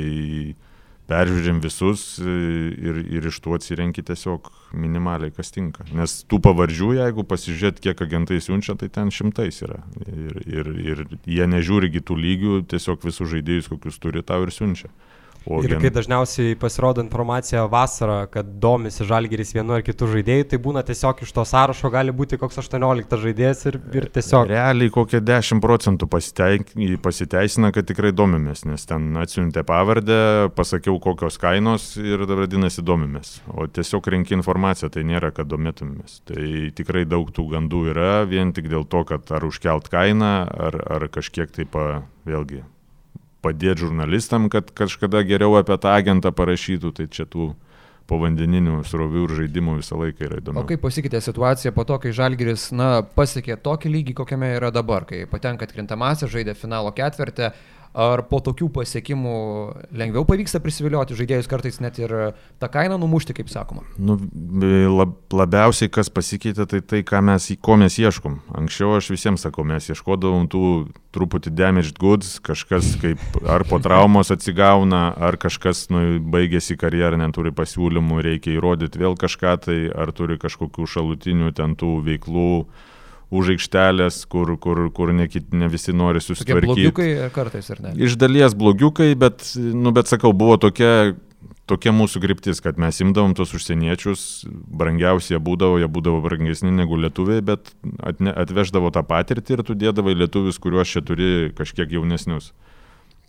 [1.12, 2.32] peržiūrim visus e,
[2.72, 5.84] ir, ir iš tų atsirenki tiesiog minimaliai, kas tinka.
[5.96, 9.82] Nes tų pavardžių, jeigu pasižiūrėt, kiek agentai siunčia, tai ten šimtais yra.
[10.08, 14.92] Ir, ir, ir jie nežiūri kitų lygių, tiesiog visus žaidėjus, kokius turi, tau ir siunčia.
[15.46, 20.60] O ir kai dažniausiai pasirodo informacija vasarą, kad domisi žalgeris vienu ar kitu žaidėju, tai
[20.62, 24.46] būna tiesiog iš to sąrašo gali būti koks 18 žaidėjas ir, ir tiesiog.
[24.50, 31.92] Realiai kokie 10 procentų pasiteisina, kad tikrai domimės, nes ten atsiuntė pavardę, pasakiau kokios kainos
[32.00, 33.40] ir vadinasi domimės.
[33.50, 36.20] O tiesiog renki informaciją, tai nėra, kad domėtumės.
[36.28, 36.44] Tai
[36.76, 40.34] tikrai daug tų gandų yra, vien tik dėl to, kad ar užkelt kainą,
[40.68, 41.88] ar, ar kažkiek tai pa,
[42.28, 42.62] vėlgi
[43.42, 47.52] padėti žurnalistam, kad kažkada geriau apie tą agentą parašytų, tai čia tų
[48.10, 50.62] povandeninių srovių ir žaidimų visą laiką yra įdomu.
[50.62, 55.06] O kaip pasikeitė situacija po to, kai Žalgiris na, pasiekė tokį lygį, kokiame yra dabar,
[55.08, 57.52] kai patenka atkrintamąsią, žaidė finalo ketvirtę,
[57.92, 59.32] Ar po tokių pasiekimų
[60.00, 62.14] lengviau pavyksta prisivilioti žaidėjus kartais net ir
[62.62, 63.84] tą kainą numušti, kaip sakoma?
[64.00, 64.16] Nu,
[64.88, 68.38] lab, labiausiai kas pasikeitė, tai tai, mes, ko mes ieškom.
[68.62, 70.62] Anksčiau aš visiems sakau, mes ieškodavom tų
[71.12, 77.52] truputį damaged goods, kažkas kaip ar po traumos atsigauna, ar kažkas nu, baigėsi karjerą, neturi
[77.52, 82.54] pasiūlymų, reikia įrodyti vėl kažką, tai ar turi kažkokių šalutinių ten tų veiklų
[83.32, 86.68] už aikštelės, kur, kur, kur ne, ne visi nori susitvarkyti.
[86.68, 87.92] Blogiukai kartais ar ne?
[87.96, 91.14] Iš dalies blogiukai, bet, nu, bet sakau, buvo tokia,
[91.70, 96.98] tokia mūsų kryptis, kad mes imdavom tos užsieniečius, brangiausi jie būdavo, jie būdavo brangesni negu
[97.00, 97.72] lietuviai, bet
[98.04, 102.52] atne, atveždavo tą patirtį ir tu dėdavai lietuvius, kuriuos čia turi kažkiek jaunesnius.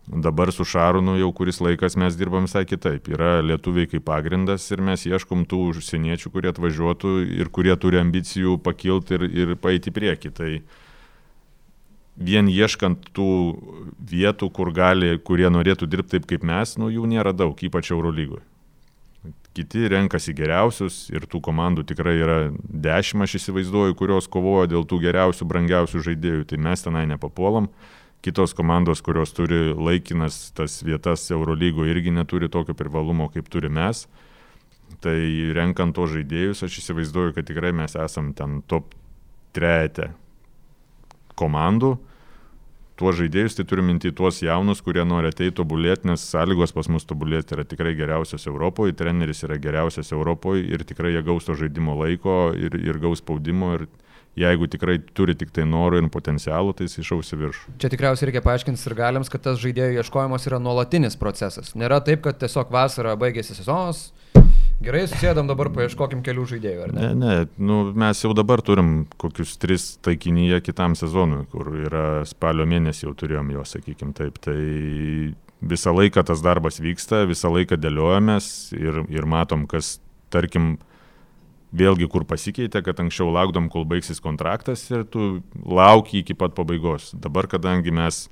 [0.03, 3.07] Dabar su Šarūnu jau kuris laikas mes dirbam visai kitaip.
[3.15, 8.57] Yra lietuviai kaip pagrindas ir mes ieškom tų užsieniečių, kurie atvažiuotų ir kurie turi ambicijų
[8.65, 10.33] pakilti ir, ir paeiti prieki.
[10.35, 10.49] Tai
[12.19, 13.29] vien ieškant tų
[14.11, 18.43] vietų, kur gali, kurie norėtų dirbti taip kaip mes, nu jų nėra daug, ypač Eurolygoje.
[19.55, 24.99] Kiti renkasi geriausius ir tų komandų tikrai yra dešimt, aš įsivaizduoju, kurios kovoja dėl tų
[25.05, 27.69] geriausių, brangiausių žaidėjų, tai mes tenai nepapuolam
[28.23, 34.05] kitos komandos, kurios turi laikinas tas vietas Eurolygoje, irgi neturi tokio privalumo, kaip turi mes.
[35.03, 35.19] Tai
[35.57, 38.95] renkant to žaidėjus, aš įsivaizduoju, kad tikrai mes esam ten top
[39.55, 40.13] trejate
[41.39, 41.97] komandų.
[42.93, 47.07] Tuos žaidėjus, tai turiu minti tuos jaunus, kurie nori ateiti tobulėti, nes sąlygos pas mus
[47.09, 51.97] tobulėti yra tikrai geriausios Europoje, treneris yra geriausias Europoje ir tikrai jie gaus to žaidimo
[51.97, 53.87] laiko ir, ir gaus spaudimo ir
[54.39, 57.77] jeigu tikrai turi tik tai norų ir potencialų, tai jis išausi viršų.
[57.81, 61.75] Čia tikriausiai reikia paaiškinti ir galiams, kad tas žaidėjų ieškojimas yra nuolatinis procesas.
[61.77, 64.09] Nėra taip, kad tiesiog vasarą baigėsi sezonas,
[64.83, 67.03] Gerai, susėdam dabar, paieškokim kelių žaidėjų, ar ne?
[67.05, 72.65] Ne, ne, nu, mes jau dabar turim kokius tris taikinyje kitam sezonui, kur yra spalio
[72.67, 74.41] mėnesį jau turėjom jo, sakykim taip.
[74.43, 74.57] Tai
[75.63, 79.97] visą laiką tas darbas vyksta, visą laiką dėliojamės ir, ir matom, kas,
[80.33, 80.75] tarkim,
[81.73, 87.11] vėlgi kur pasikeitė, kad anksčiau laukdom, kol baigsis kontraktas ir tu lauki iki pat pabaigos.
[87.17, 88.27] Dabar, kadangi mes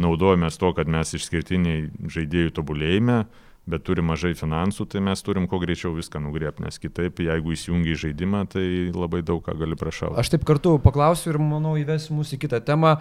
[0.00, 3.22] naudojamės to, kad mes išskirtiniai žaidėjų tobulėjime,
[3.70, 7.94] bet turi mažai finansų, tai mes turim kuo greičiau viską nugriepti, nes kitaip, jeigu įsijungi
[7.94, 10.18] į žaidimą, tai labai daug ką gali prašauti.
[10.20, 12.96] Aš taip kartu paklausiu ir manau įvesiu mūsų į kitą temą.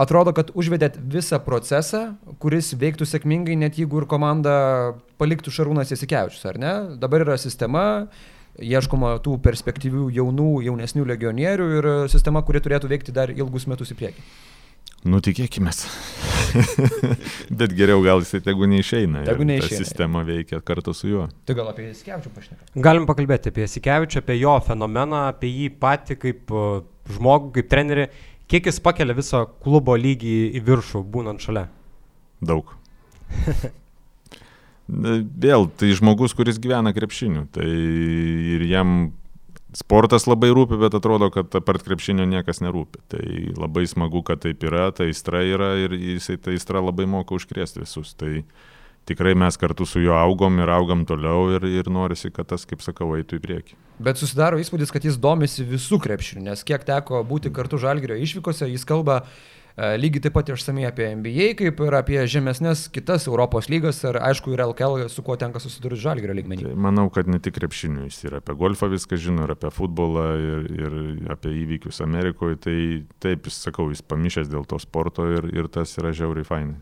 [0.00, 4.54] Atrodo, kad užvedėt visą procesą, kuris veiktų sėkmingai, net jeigu ir komanda
[5.20, 6.72] paliktų Šarūnas Jasikevičius, ar ne?
[7.02, 7.82] Dabar yra sistema,
[8.60, 13.98] ieškoma tų perspektyvių jaunų, jaunesnių legionierių ir sistema, kuri turėtų veikti dar ilgus metus į
[14.00, 14.24] priekį.
[15.08, 15.72] Nutikėkime.
[17.60, 19.22] Bet geriau gal jisai tegu neišeina.
[19.24, 19.78] Tegu neišeina.
[19.80, 21.24] Sistema veikia kartu su juo.
[21.48, 22.66] Tai gal apie Jasikevičių pašnekam?
[22.84, 26.82] Galim pakalbėti apie Sikevičių, apie jo fenomeną, apie jį patį kaip uh,
[27.16, 28.10] žmogų, kaip trenerį.
[28.50, 31.68] Kiek jis pakelia visą klubo lygį į viršų, būnant šalia?
[32.44, 32.74] Daug.
[34.90, 37.46] Vėl, tai žmogus, kuris gyvena krepšiniu.
[37.54, 39.12] Tai ir jam
[39.76, 43.02] sportas labai rūpi, bet atrodo, kad apart krepšinio niekas nerūpi.
[43.12, 43.24] Tai
[43.60, 47.84] labai smagu, kad taip yra, ta aistra yra ir jisai ta aistra labai moka užkrėsti
[47.84, 48.12] visus.
[48.18, 48.40] Tai
[49.08, 52.82] tikrai mes kartu su juo augom ir augam toliau ir, ir norisi, kad tas, kaip
[52.84, 53.78] sakau, eitų į priekį.
[54.00, 58.68] Bet susidaro įspūdis, kad jis domisi visų krepšinių, nes kiek teko būti kartu Žalgirio išvykose,
[58.70, 59.22] jis kalba
[59.80, 64.52] lygiai taip pat išsamei apie NBA, kaip ir apie žemesnės kitas Europos lygas ir aišku
[64.52, 66.66] ir LKL, su kuo tenka susidurti Žalgirio lygmenį.
[66.68, 70.26] Tai manau, kad ne tik krepšiniu, jis ir apie golfą viską žino, ir apie futbolą,
[70.36, 72.60] ir, ir apie įvykius Amerikoje.
[72.60, 72.76] Tai
[73.24, 76.80] taip, jis sakau, jis pamišęs dėl to sporto ir, ir tas yra žiauriai fainai.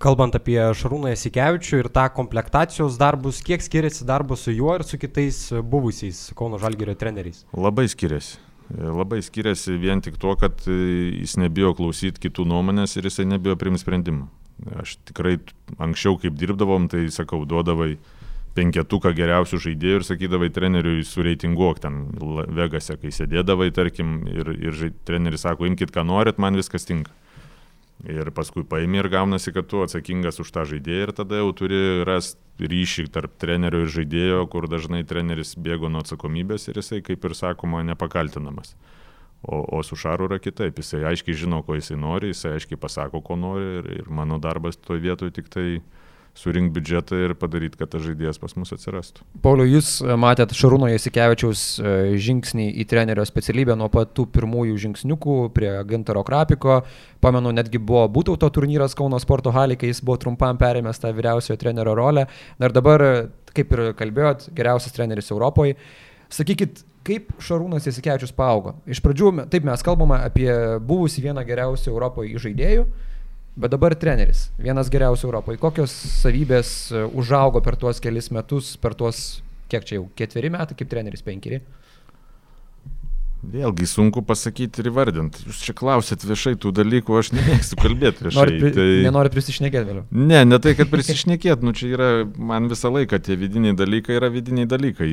[0.00, 4.96] Kalbant apie Šarūną Jasikevičių ir tą komplektacijos darbus, kiek skiriasi darbas su juo ir su
[4.96, 7.44] kitais buvusiais Kauno Žalgirio treneriais?
[7.52, 8.38] Labai skiriasi.
[8.70, 10.76] Labai skiriasi vien tik tuo, kad e,
[11.22, 14.28] jis nebijo klausyti kitų nuomonės ir jisai nebijo priimti sprendimą.
[14.78, 15.38] Aš tikrai
[15.80, 17.96] anksčiau, kaip dirbdavom, tai sakau, duodavai
[18.54, 22.00] penketuką geriausių žaidėjų ir sakydavai treneriui sureitinguok ten
[22.56, 27.14] Vegase, kai sėdėdavai, tarkim, ir, ir treneris sako, imkite, ką norit, man viskas tinka.
[28.08, 32.00] Ir paskui paimi ir gaunasi, kad tu atsakingas už tą žaidėją ir tada jau turi
[32.08, 37.24] rasti ryšį tarp trenerio ir žaidėjo, kur dažnai treneris bėgo nuo atsakomybės ir jisai, kaip
[37.28, 38.72] ir sakoma, nepakaltinamas.
[39.42, 43.22] O, o su Šaru yra kitaip, jisai aiškiai žino, ko jisai nori, jisai aiškiai pasako,
[43.24, 45.68] ko nori ir, ir mano darbas toje vietoje tik tai
[46.38, 49.24] surinkti biudžetą ir padaryti, kad tas žaidėjas pas mus atsirastų.
[49.44, 54.78] Pauliau, jūs e, matėt Šarūno Jasikevičiaus e, žingsnį į trenerio specialybę nuo pat tų pirmųjų
[54.84, 56.80] žingsniukų prie Gintaro Krapiko.
[57.20, 61.58] Pamenu, netgi buvo būtauto turnyras Kauno sporto halė, kai jis buvo trumpam perėmęs tą vyriausiojo
[61.60, 62.28] trenerio rolę.
[62.60, 65.76] Na ir dabar, e, kaip ir kalbėjot, geriausias treneris Europoje.
[66.30, 68.76] Sakykit, kaip Šarūnas Jasikevičius paaugo?
[68.88, 70.50] Iš pradžių, taip mes kalbame apie
[70.86, 72.86] buvusi vieną geriausių Europoje žaidėjų.
[73.58, 75.58] Bet dabar treneris, vienas geriausių Europoje.
[75.60, 79.40] Kokios savybės e, užaugo per tuos kelis metus, per tuos,
[79.72, 81.58] kiek čia jau, ketveri metai kaip treneris, penkeri?
[83.40, 85.46] Vėlgi sunku pasakyti ir įvardinti.
[85.48, 88.38] Jūs čia klausėt viešai tų dalykų, aš nemėgstu kalbėti viešai.
[88.38, 88.88] Nori, pri, tai...
[89.06, 90.04] Nenori prisišnekėti vėliau.
[90.12, 94.28] Ne, ne tai, kad prisišnekėt, nu čia yra, man visą laiką tie vidiniai dalykai yra
[94.30, 95.10] vidiniai dalykai.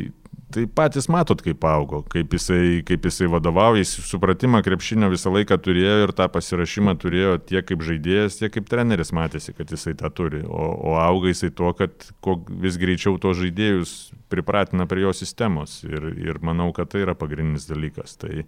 [0.48, 5.58] Tai patys matot, kaip augo, kaip jisai, kaip jisai vadovauja, jis supratimą krepšinio visą laiką
[5.60, 10.08] turėjo ir tą pasirašymą turėjo tiek kaip žaidėjas, tiek kaip treneris matėsi, kad jisai tą
[10.16, 10.46] turi.
[10.48, 12.08] O, o auga jisai tuo, kad
[12.64, 13.98] vis greičiau to žaidėjus
[14.32, 15.82] pripratina prie jo sistemos.
[15.84, 18.16] Ir, ir manau, kad tai yra pagrindinis dalykas.
[18.24, 18.48] Tai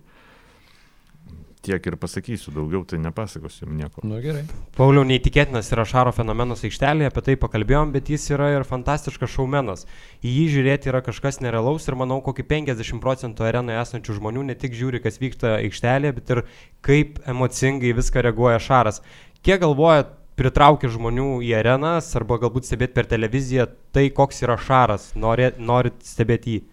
[1.66, 4.04] tiek ir pasakysiu, daugiau tai nepasakosiu jums nieko.
[4.08, 4.46] Nu gerai.
[4.78, 9.84] Pauliau, neįtikėtinas yra Šaro fenomenas aikštelėje, apie tai pakalbėjom, bet jis yra ir fantastiškas šaumenas.
[10.24, 14.56] Į jį žiūrėti yra kažkas nerealaus ir manau, kokį 50 procentų arenoje esančių žmonių ne
[14.60, 16.44] tik žiūri, kas vyksta aikštelėje, bet ir
[16.86, 19.04] kaip emocingai viską reaguoja Šaras.
[19.44, 25.12] Kiek galvojat, pritraukia žmonių į arenas arba galbūt stebėti per televiziją tai, koks yra Šaras,
[25.20, 26.68] Nori, norit stebėti jį.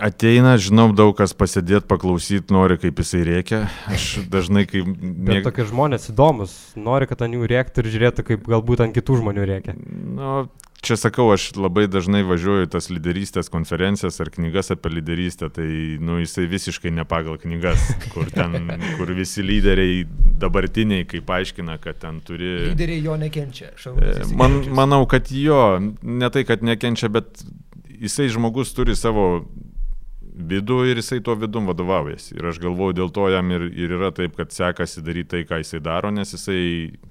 [0.00, 3.62] Ateina, žinau, daug kas pasėdėti, paklausyti nori, kaip jisai reikia.
[3.92, 4.82] Aš dažnai, kai...
[4.86, 5.44] Bet Mėg...
[5.46, 9.46] tokie žmonės įdomus, nori, kad ant jų rėktų ir žiūrėtų, kaip galbūt ant kitų žmonių
[9.50, 9.74] rėkia.
[10.16, 10.46] Nu,
[10.82, 15.68] čia sakau, aš labai dažnai važiuoju tas lyderystės konferencijas ar knygas apie lyderystę, tai,
[16.02, 20.06] nu, jisai visiškai ne pagal knygas, kur ten, kur visi lyderiai
[20.42, 22.72] dabartiniai, kaip aiškina, kad ten turi...
[22.72, 23.74] Lyderiai jo nekenčia.
[23.92, 25.60] E, Man, manau, kad jo,
[26.02, 27.44] ne tai, kad nekenčia, bet
[28.02, 29.44] jisai žmogus turi savo
[30.32, 32.36] vidų ir jisai tuo vidum vadovaujasi.
[32.38, 35.60] Ir aš galvoju, dėl to jam ir, ir yra taip, kad sekasi daryti tai, ką
[35.60, 36.62] jisai daro, nes jisai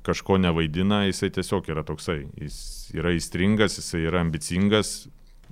[0.05, 2.23] kažko nevaidina, jisai tiesiog yra toksai.
[2.41, 2.57] Jis
[2.97, 5.09] yra įstringas, jisai yra ambicingas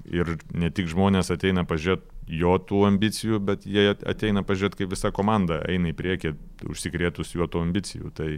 [0.10, 5.14] ir ne tik žmonės ateina pažiūrėti jo tų ambicijų, bet jie ateina pažiūrėti, kaip visa
[5.14, 6.34] komanda eina į priekį,
[6.70, 8.14] užsikrėtus jo tų ambicijų.
[8.18, 8.30] Tai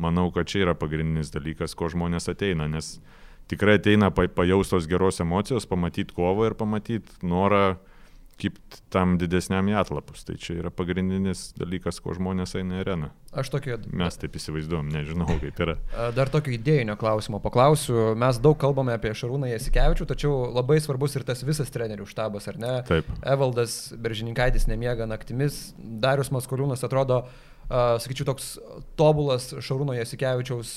[0.00, 2.98] manau, kad čia yra pagrindinis dalykas, ko žmonės ateina, nes
[3.52, 7.76] tikrai ateina pajaustos geros emocijos, pamatyti kovą ir pamatyti norą
[8.40, 10.24] kipt tam didesniam į atlapus.
[10.26, 13.10] Tai čia yra pagrindinis dalykas, ko žmonės eina į areną.
[13.38, 13.78] Aš tokio.
[13.96, 15.76] Mes taip įsivaizduom, nežinau kaip yra.
[16.18, 18.12] Dar tokio idėjinio klausimo paklausiu.
[18.18, 22.60] Mes daug kalbame apie Šarūną Jasikevičių, tačiau labai svarbus ir tas visas trenerių štabas, ar
[22.60, 22.74] ne?
[22.88, 23.08] Taip.
[23.22, 27.32] Evaldas Beržininkaitis nemiega naktimis, Darius Maskoliūnas atrodo uh,
[27.70, 28.48] sakyčiau, toks
[28.98, 30.74] tobulas Šarūno Jasikevičiaus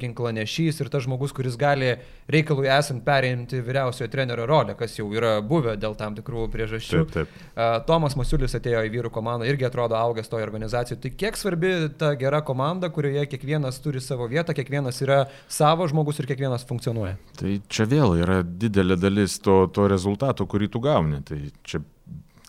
[0.00, 1.94] ginklanešys ir tas žmogus, kuris gali
[2.30, 7.04] reikalui esant perimti vyriausiojo trenerio rolę, kas jau yra buvę dėl tam tikrų priežasčių.
[7.12, 7.86] Taip, taip.
[7.88, 11.00] Tomas Masiulis atėjo į vyrų komandą, irgi atrodo augęs toje organizacijoje.
[11.04, 16.20] Tai kiek svarbi ta gera komanda, kurioje kiekvienas turi savo vietą, kiekvienas yra savo žmogus
[16.20, 17.16] ir kiekvienas funkcionuoja?
[17.40, 21.20] Tai čia vėl yra didelė dalis to, to rezultato, kurį tu gauni.
[21.26, 21.82] Tai čia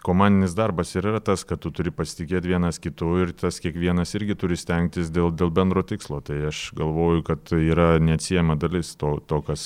[0.06, 4.38] komandinis darbas ir yra tas, kad tu turi pasitikėti vienas kitu ir tas kiekvienas irgi
[4.38, 6.22] turi stengtis dėl, dėl bendro tikslo.
[6.26, 9.66] Tai aš galvoju, kad tai yra neatsiejama dalis to, to, kas,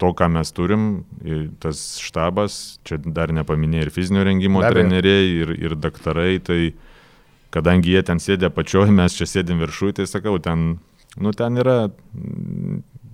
[0.00, 0.88] to, ką mes turim,
[1.62, 6.60] tas štabas, čia dar nepaminėjai ir fizinio rengimo treneriai, ir, ir daktarai, tai
[7.54, 10.74] kadangi jie ten sėdė pačioje, mes čia sėdim viršui, tai sakau, ten,
[11.16, 11.78] nu, ten yra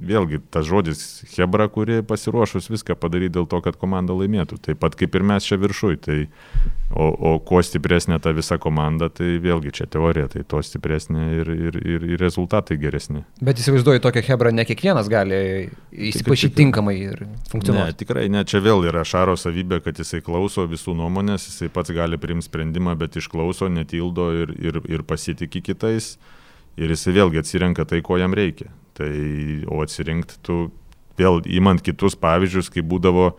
[0.06, 1.00] vėlgi tas žodis
[1.34, 4.60] Hebra, kuri pasiruošus viską padaryti dėl to, kad komanda laimėtų.
[4.64, 5.96] Taip pat kaip ir mes čia viršui.
[6.04, 6.18] Tai,
[6.94, 11.50] o, o kuo stipresnė ta visa komanda, tai vėlgi čia teorija, tai to stipresnė ir,
[11.54, 13.24] ir, ir, ir rezultatai geresni.
[13.44, 15.40] Bet įsivaizduoju, tokią Hebrą ne kiekvienas gali
[15.92, 17.90] įsipašyti tinkamai ir funkcionuoti.
[17.90, 21.94] Ne, tikrai, ne, čia vėl yra Šaro savybė, kad jisai klauso visų nuomonės, jisai pats
[21.94, 26.14] gali priimti sprendimą, bet išklauso, netildo ir, ir, ir pasitikė kitais.
[26.80, 28.70] Ir jisai vėlgi atsirenka tai, ko jam reikia.
[28.98, 29.10] Tai,
[29.70, 30.68] o atsirinkti tu
[31.18, 33.32] vėl įmant kitus pavyzdžius, kai būdavo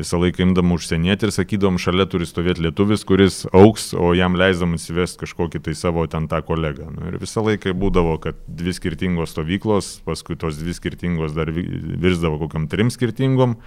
[0.00, 4.76] visą laiką imdam užsienietį ir sakydom, šalia turi stovėti lietuvis, kuris auks, o jam leisdam
[4.78, 6.88] įsivesti kažkokį tai savo ten tą kolegą.
[6.94, 12.40] Nu, ir visą laiką būdavo, kad dvi skirtingos stovyklos, paskui tos dvi skirtingos dar virsdavo
[12.44, 13.58] kokiam trim skirtingom.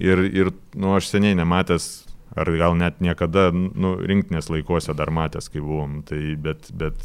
[0.00, 1.88] Ir, ir nu, aš seniai nematęs
[2.34, 6.00] ar gal net niekada nu, rinktinės laikuose dar matęs, kai buvom.
[6.08, 6.98] Tai, bet, bet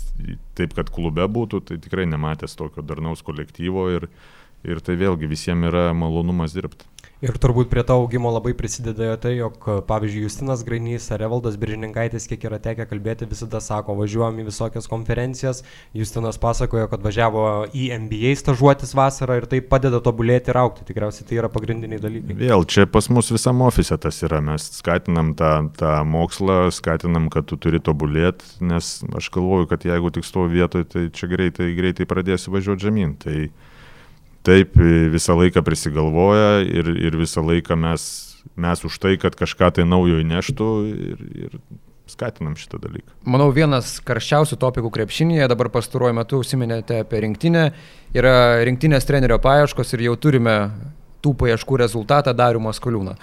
[0.58, 4.10] taip, kad klube būtų, tai tikrai nematęs tokio darnaus kolektyvo ir,
[4.66, 6.89] ir tai vėlgi visiems yra malonumas dirbti.
[7.20, 9.58] Ir turbūt prie to augimo labai prisideda tai, jog,
[9.90, 14.88] pavyzdžiui, Justinas Grainys ar Evaldas Biržininkaitis, kiek yra tekę kalbėti, visada sako, važiuojam į visokias
[14.88, 15.60] konferencijas.
[15.92, 17.42] Justinas pasakojo, kad važiavo
[17.76, 20.88] į NBA stažuotis vasarą ir tai padeda tobulėti ir aukti.
[20.88, 22.38] Tikriausiai tai yra pagrindiniai dalykai.
[22.40, 24.40] Vėl čia pas mus visam ofise tas yra.
[24.40, 30.14] Mes skatinam tą, tą mokslą, skatinam, kad tu turi tobulėti, nes aš galvoju, kad jeigu
[30.16, 33.18] tik stovi vietoje, tai čia greitai, greitai pradėsi važiuoti žemyn.
[33.20, 33.50] Tai,
[34.48, 34.78] taip
[35.14, 38.08] visą laiką prisigalvoja ir, ir visą laiką mes,
[38.56, 41.58] mes už tai, kad kažką tai naujo įneštų ir, ir
[42.10, 43.14] skatinam šitą dalyką.
[43.30, 47.66] Manau, vienas karščiausių topikų krepšinėje, dabar pastaruoju metu užsiminėte apie rinktinę,
[48.18, 50.56] yra rinktinės trenerio paieškos ir jau turime
[51.24, 53.16] tų paieškų rezultatą Darių Maskoliūną.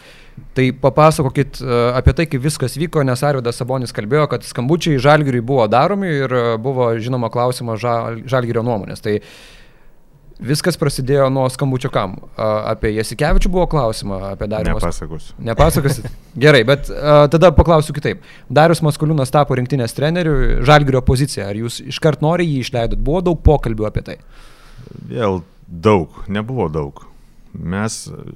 [0.57, 5.40] Tai papasakokit e, apie tai, kaip viskas vyko, nes Arvidas Sabonis kalbėjo, kad skambučiai Žalgiriui
[5.40, 9.00] buvo daromi ir buvo žinoma klausima žal, Žalgirio nuomonės.
[9.05, 9.16] Tai
[10.37, 12.18] Viskas prasidėjo nuo skambučio kam.
[12.37, 14.83] Apie Jasikevičių buvo klausima, apie Darius.
[14.83, 15.37] Nepasakosiu.
[15.49, 16.11] Nepasakosit.
[16.44, 18.20] Gerai, bet a, tada paklausiu kitaip.
[18.53, 21.49] Darius Maskuliūnas tapo rinktinės treneriu, Žalgirio pozicija.
[21.49, 23.01] Ar jūs iškart nori jį išleidot?
[23.01, 24.18] Buvo daug pokalbių apie tai?
[25.09, 27.07] Vėl daug, nebuvo daug.
[27.57, 27.95] Mes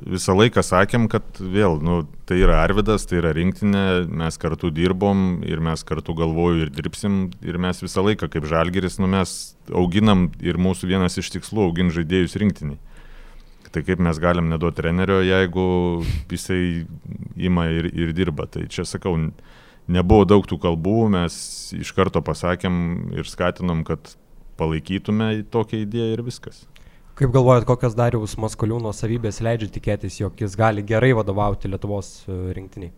[0.09, 5.43] visą laiką sakėm, kad vėl, nu, tai yra Arvidas, tai yra rinktinė, mes kartu dirbom
[5.47, 9.35] ir mes kartu galvoju ir dirbsim ir mes visą laiką kaip žalgeris, nu, mes
[9.77, 12.81] auginam ir mūsų vienas iš tikslų auginti žaidėjus rinktiniai.
[13.71, 15.67] Tai kaip mes galim neduoti trenerio, jeigu
[16.33, 16.87] jisai
[17.39, 18.49] ima ir, ir dirba.
[18.51, 19.15] Tai čia sakau,
[19.87, 21.37] nebuvo daug tų kalbų, mes
[21.77, 24.17] iš karto pasakėm ir skatinom, kad
[24.59, 26.65] palaikytume tokią idėją ir viskas.
[27.21, 32.37] Kaip galvojat, kokios Dariaus Maskoliūno savybės leidžia tikėtis, jog jis gali gerai vadovauti Lietuvos e,
[32.57, 32.95] rinktiniai?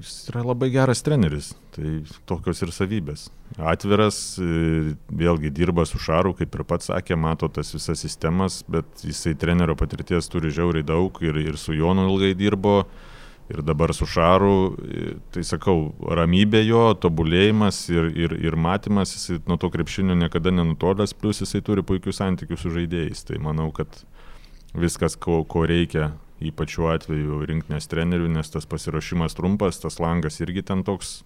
[0.00, 3.28] Jis yra labai geras treneris, tai tokios ir savybės.
[3.54, 9.06] Atviras, e, vėlgi dirba su Šaru, kaip ir pats sakė, mato tas visas sistemas, bet
[9.06, 12.80] jisai trenerio patirties turi žiauriai daug ir, ir su Jonu ilgai dirbo
[13.52, 14.76] ir dabar su Šaru,
[15.34, 21.12] tai sakau, ramybė jo, tobulėjimas ir, ir, ir matymas, jis nuo to krepšinio niekada nenutolęs,
[21.18, 23.24] plus jisai turi puikius santykius su žaidėjais.
[23.28, 24.00] Tai manau, kad
[24.74, 26.12] viskas, ko, ko reikia,
[26.44, 31.20] ypač šiuo atveju rinktinės trenerių, nes tas pasiruošimas trumpas, tas langas irgi ten toks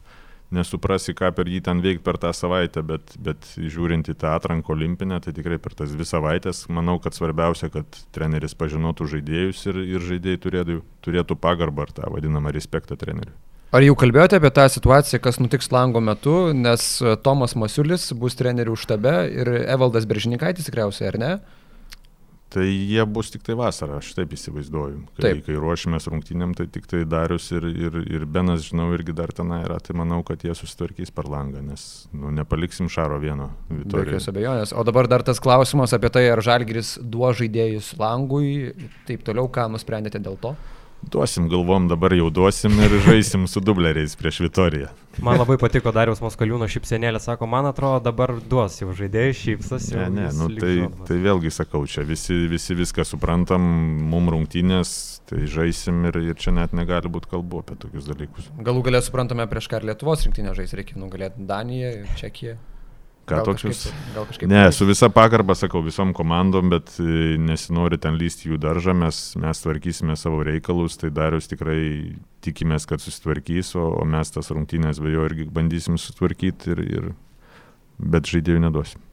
[0.54, 4.72] nesuprasi, ką per jį ten veikti per tą savaitę, bet, bet žiūrint į tą atranką
[4.74, 9.82] olimpinę, tai tikrai per tas dvi savaitės, manau, kad svarbiausia, kad treneris pažinotų žaidėjus ir,
[9.96, 13.36] ir žaidėjai turėtų, turėtų pagarbą ar tą vadinamą respektą treneriui.
[13.68, 16.84] Ar jau kalbėjote apie tą situaciją, kas nutiks lango metu, nes
[17.20, 21.32] Tomas Masiulis bus trenerių štabe ir Evaldas Beržininkaitis tikriausiai, ar ne?
[22.48, 25.02] Tai jie bus tik tai vasarą, aš taip įsivaizduoju.
[25.18, 25.42] Kai, taip.
[25.44, 29.52] kai ruošimės rungtynėm, tai tik tai Darius ir, ir, ir Benas, žinau, irgi dar ten
[29.58, 31.84] yra, tai manau, kad jie susitvarkys per langą, nes
[32.16, 33.50] nu, nepaliksim Šaro vieno.
[33.68, 34.72] Be jokios abejonės.
[34.72, 38.72] O dabar dar tas klausimas apie tai, ar Žalgiris duo žaidėjus langui,
[39.08, 40.56] taip toliau, ką nusprendėte dėl to?
[41.02, 44.88] Duosim, galvom, dabar jau duosim ir žaisim su dubleriais prieš Vitoriją.
[45.22, 49.88] Man labai patiko Dariaus Maskaliūno šypsenėlė, sako, man atrodo, dabar duos jau žaidėjai šypsas.
[49.94, 50.74] Ne, ne, nu, tai,
[51.08, 53.62] tai vėlgi sakau, čia visi, visi viską suprantam,
[54.10, 54.90] mum rungtynės,
[55.30, 58.50] tai žaisim ir, ir čia net negali būti kalbų apie tokius dalykus.
[58.58, 62.58] Galų galę suprantame, prieš ką Lietuvos rinktinė žais, reikia nugalėti Daniją, Čekiją.
[63.28, 63.84] Ką gal tokius?
[63.84, 68.50] Kažkaip, gal kažkaip ne, su visa pagarba sakau visom komandom, bet e, nesinori ten lysti
[68.52, 71.80] jų daržą, mes, mes tvarkysime savo reikalus, tai darius tikrai
[72.44, 77.10] tikimės, kad susitvarkys, o, o mes tas rungtynės be jo irgi bandysim sutvarkyti, ir, ir,
[78.00, 79.04] bet žaidėjų neduosim.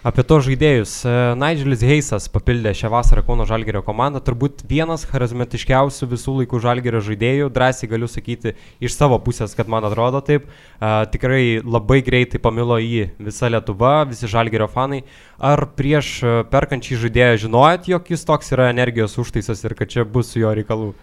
[0.00, 0.92] Apie to žaidėjus.
[1.04, 4.22] E, Nigelis Heisas papildė šią vasarą Kauno Žalgerio komandą.
[4.24, 7.50] Turbūt vienas charizmatiškiausių visų laikų Žalgerio žaidėjų.
[7.52, 10.46] Drąsiai galiu sakyti iš savo pusės, kad man atrodo taip.
[10.80, 15.02] Uh, tikrai labai greitai pamilo jį visa Lietuva, visi Žalgerio fanai.
[15.36, 19.92] Ar prieš e, perkant šį žaidėją žinojot, jog jis toks yra energijos užtaisas ir kad
[19.92, 20.94] čia bus su jo reikalų?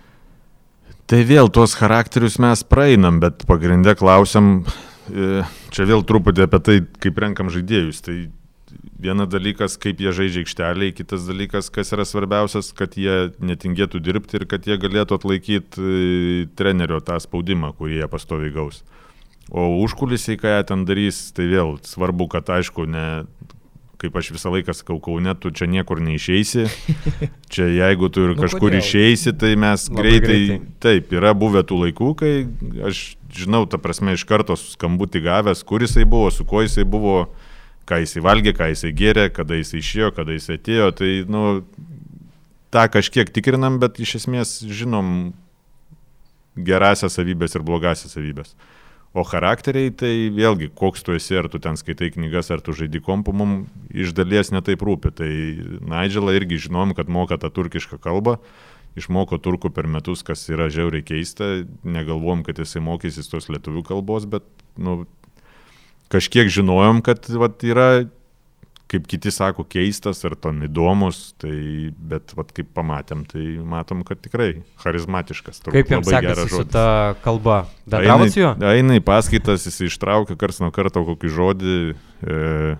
[1.06, 4.66] Tai vėl tuos charakterius mes praeinam, bet pagrindę klausiam,
[5.08, 8.02] čia vėl truputį apie tai, kaip renkam žaidėjus.
[8.04, 8.18] Tai
[9.00, 14.40] viena dalykas, kaip jie žaidžia aikšteliai, kitas dalykas, kas yra svarbiausias, kad jie netingėtų dirbti
[14.40, 18.84] ir kad jie galėtų atlaikyti e, trenerio tą spaudimą, kurį jie pastoviai gaus.
[19.48, 23.06] O užkulisiai, ką jie ten darys, tai vėl svarbu, kad aišku, ne,
[24.02, 26.68] kaip aš visą laiką sakau, kaune, tu čia niekur neišeisi.
[27.54, 28.84] Čia jeigu tu ir nu, kažkur kodėl?
[28.84, 30.58] išeisi, tai mes greitai, greitai.
[30.84, 32.34] Taip, yra buvę tų laikų, kai
[32.90, 37.30] aš žinau, ta prasme, iš karto skambutį gavęs, kur jisai buvo, su kuo jisai buvo
[37.88, 40.90] ką jisai valgė, ką jisai gėrė, kada jisai išėjo, kada jisai atėjo.
[41.00, 41.44] Tai, nu,
[42.74, 45.32] tą kažkiek tikrinam, bet iš esmės žinom
[46.58, 48.56] gerasias savybės ir blogasias savybės.
[49.18, 53.02] O charakteriai, tai vėlgi, koks tu esi, ar tu ten skaitai knygas, ar tu žaidži
[53.06, 55.14] kompu, mums iš dalies netaip rūpi.
[55.16, 55.30] Tai
[55.94, 58.36] Nigelą irgi žinom, kad moka tą turkišką kalbą,
[59.00, 64.28] išmoko turkų per metus, kas yra žiauriai keista, negalvom, kad jisai mokysis tos lietuvių kalbos,
[64.30, 64.46] bet
[64.78, 65.06] nu,
[66.14, 68.08] kažkiek žinojom, kad vat, yra,
[68.88, 74.22] kaip kiti sako, keistas ar tom įdomus, tai, bet vat, kaip pamatėm, tai matom, kad
[74.24, 75.64] tikrai charizmatiškas.
[75.68, 77.66] Kaip jums sekasi su ta kalba?
[77.86, 78.54] Bendravot su juo?
[78.72, 81.80] Eina į paskaitas, jis ištraukia kars nuo karto kokį žodį.
[82.24, 82.76] E,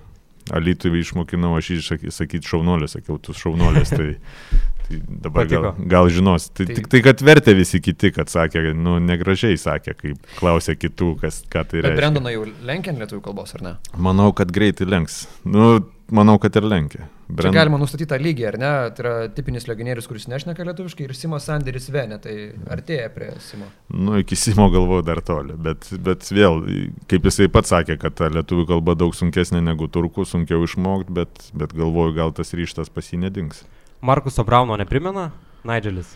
[0.48, 4.14] Alituvį išmokinau, aš jį sakyti šaunolės, sakiau, tu šaunolės, tai
[4.88, 5.62] Tai dabar Patiko.
[5.62, 6.48] gal, gal žinos.
[6.56, 10.78] Tai, tai tik tai, kad vertė visi kiti, kad sakė, nu, negražiai sakė, kai klausė
[10.80, 11.92] kitų, kas, ką tai reiškia.
[11.92, 13.76] Bet Brendoną jau lenkiant lietuvių kalbos, ar ne?
[14.00, 15.26] Manau, kad greitai lenks.
[15.44, 15.82] Nu,
[16.16, 17.10] manau, kad ir lenkia.
[17.28, 17.52] Brand...
[17.52, 18.70] Čia galima nustatyti tą lygį, ar ne?
[18.96, 22.36] Tai yra tipinis legionierius, kuris nešneka lietuviškai ir Simo Sanderis Venė, tai
[22.72, 23.68] artėja prie Simo.
[23.92, 26.64] Nu, iki Simo galvoju dar toli, bet, bet vėl,
[27.12, 31.50] kaip jisai pats sakė, kad ta lietuvių kalba daug sunkesnė negu turkų, sunkiau išmokti, bet,
[31.52, 33.66] bet galvoju, gal tas ryštas pas jį nedings.
[34.02, 35.32] Markuso Brauno neprimena
[35.64, 36.16] Nigelis?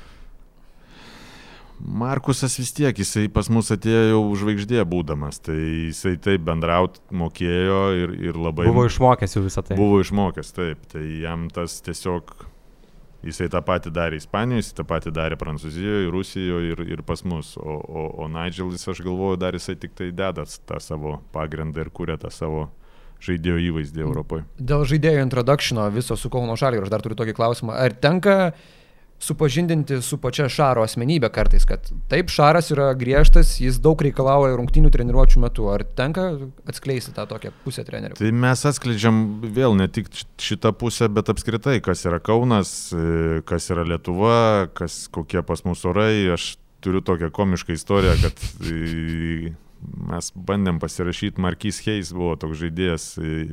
[1.82, 5.58] Markusas vis tiek, jisai pas mus atėjo jau žvaigždė būdamas, tai
[5.90, 8.68] jisai taip bendraut mokėjo ir, ir labai...
[8.70, 9.80] Buvo išmokęs jau visą tai.
[9.80, 12.36] Buvo išmokęs, taip, tai jam tas tiesiog,
[13.26, 17.56] jisai tą patį darė Ispanijoje, jisai tą patį darė Prancūzijoje, Rusijoje ir, ir pas mus,
[17.58, 21.90] o, o, o Nigelis, aš galvoju, dar jisai tik tai deda tą savo pagrindą ir
[21.90, 22.68] kuria tą savo
[23.22, 24.46] žaidėjo įvaizdį Europoje.
[24.58, 27.78] Dėl žaidėjo introdukšino viso su Kauno Žalgiu, aš dar turiu tokį klausimą.
[27.78, 28.38] Ar tenka
[29.22, 34.90] supažindinti su pačia Šaro asmenybė kartais, kad taip, Šaras yra griežtas, jis daug reikalauja rungtinių
[34.94, 35.68] treniruočio metu.
[35.70, 36.32] Ar tenka
[36.70, 38.18] atskleisti tą tokią pusę trenerių?
[38.18, 40.10] Tai mes atskleidžiam vėl ne tik
[40.42, 45.94] šitą pusę, bet apskritai, kas yra Kaunas, e, kas yra Lietuva, kas kokie pas mūsų
[45.94, 46.14] orai.
[46.34, 53.06] Aš turiu tokią komišką istoriją, kad e, mes bandėm pasirašyti, Markys Heis buvo toks žaidėjas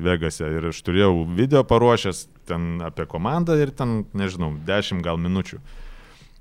[0.04, 5.60] Vegase ir aš turėjau video paruošęs ten apie komandą ir ten, nežinau, 10 gal minučių.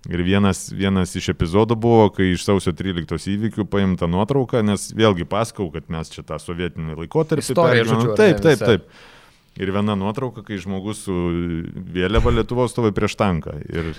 [0.08, 5.28] Ir vienas, vienas iš epizodų buvo, kai iš sausio 13 įvykių paimta nuotrauka, nes vėlgi
[5.28, 8.16] pasakau, kad mes čia tą sovietinį laikotarpį pergyvenome.
[8.20, 8.86] Taip, taip, taip.
[9.58, 11.16] Ir viena nuotrauka, kai žmogus su
[11.96, 13.58] vėliava Lietuvos stovi prieš tanką.
[13.74, 13.96] Ir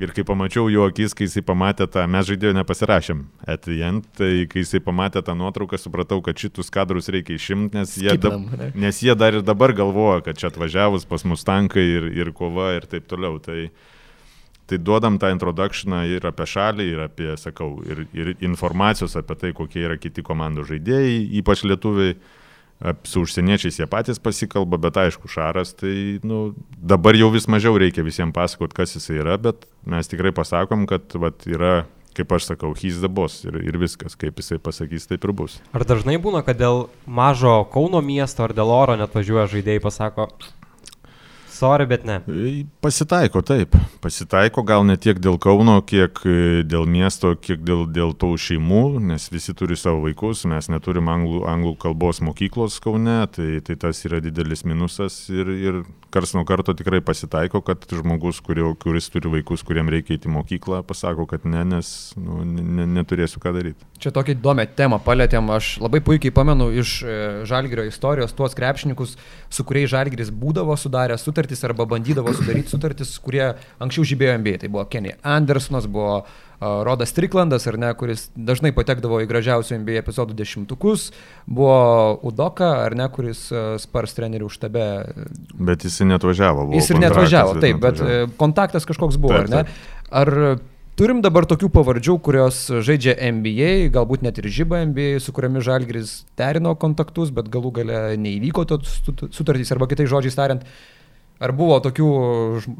[0.00, 3.18] Ir kai pamačiau jo akis, kai jisai pamatė tą, mes žaidėjų nepasirašėm
[3.52, 8.14] etajent, tai kai jisai pamatė tą nuotrauką, supratau, kad šitus kadrus reikia išimti, nes, jie
[8.16, 8.32] da,
[8.80, 12.70] nes jie dar ir dabar galvoja, kad čia atvažiavus pas mus tankai ir, ir kova
[12.78, 13.36] ir taip toliau.
[13.44, 13.66] Tai,
[14.70, 19.52] tai duodam tą introductioną ir apie šalį, ir apie, sakau, ir, ir informacijos apie tai,
[19.56, 22.16] kokie yra kiti komandų žaidėjai, ypač lietuviai
[23.04, 28.04] su užsieniečiais jie patys pasikalba, bet aišku, Šaras, tai nu, dabar jau vis mažiau reikia
[28.06, 31.84] visiems pasakoti, kas jisai yra, bet mes tikrai pasakom, kad vat, yra,
[32.16, 35.58] kaip aš sakau, he's the boss ir, ir viskas, kaip jisai pasakys, taip ir bus.
[35.76, 40.30] Ar dažnai būna, kad dėl mažo Kauno miesto ar dėl oro net važiuoja žaidėjai pasako,
[41.60, 42.14] Sorry, bet ne.
[42.24, 43.74] E, pasitaiko, taip.
[44.00, 48.84] Pasitaiko gal ne tiek dėl Kauno, kiek e, dėl miesto, kiek dėl, dėl tų šeimų,
[49.10, 54.00] nes visi turi savo vaikus, mes neturim anglų, anglų kalbos mokyklos Kaune, tai, tai tas
[54.08, 59.30] yra didelis minusas ir, ir kars nuo karto tikrai pasitaiko, kad žmogus, kurio, kuris turi
[59.36, 63.86] vaikus, kuriem reikia įti mokyklą, pasako, kad ne, nes nu, ne, neturėsiu ką daryti.
[64.00, 69.16] Čia tokia įdomi tema palėtėm, aš labai puikiai pamenu iš e, Žalgirio istorijos tuos krepšininkus,
[69.52, 74.60] su kuriais Žalgiris būdavo sudarę sutartį sutartys arba bandydavo sudaryti sutartys, kurie anksčiau žibėjo NBA.
[74.62, 79.80] Tai buvo Kenny Andersonas, buvo uh, Rodas Triklandas, ar ne, kuris dažnai patekdavo į gražiausių
[79.80, 81.10] NBA epizodų dešimtukus,
[81.46, 84.88] buvo Udoka, ar ne, kuris uh, Spars trenerių užtabe.
[85.58, 86.70] Bet jis net važiavo.
[86.74, 89.64] Jis ir net važiavo, taip, bet uh, kontaktas kažkoks buvo, taip, ar ne?
[89.64, 89.96] Taip.
[90.10, 90.60] Ar
[91.00, 96.10] Turim dabar tokių pavardžių, kurios žaidžia NBA, galbūt net ir žyba NBA, su kuriamis Žalgris
[96.36, 98.98] derino kontaktus, bet galų gale neįvyko tos
[99.32, 100.66] sutartys, arba kitai žodžiais tariant,
[101.40, 102.06] Ar buvo tokių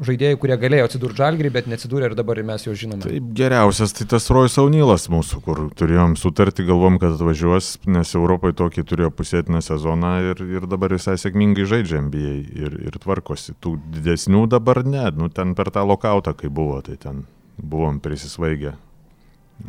[0.05, 3.01] žaidėjų, kurie galėjo atsidurti žalgrį, bet neatsidūrė ir dabar mes jau žinome?
[3.01, 8.53] Taip, geriausias tai tas Rojas Aunilas mūsų, kur turėjom sutartį, galvom, kad atvažiuos, nes Europoje
[8.59, 13.55] tokį turėjo pusėtiną sezoną ir, ir dabar visai sėkmingai žaidžia NBA ir, ir tvarkosi.
[13.65, 17.25] Tų didesnių dabar ne, nu ten per tą lokautą, kai buvo, tai ten
[17.57, 18.75] buvom prisisvaigę.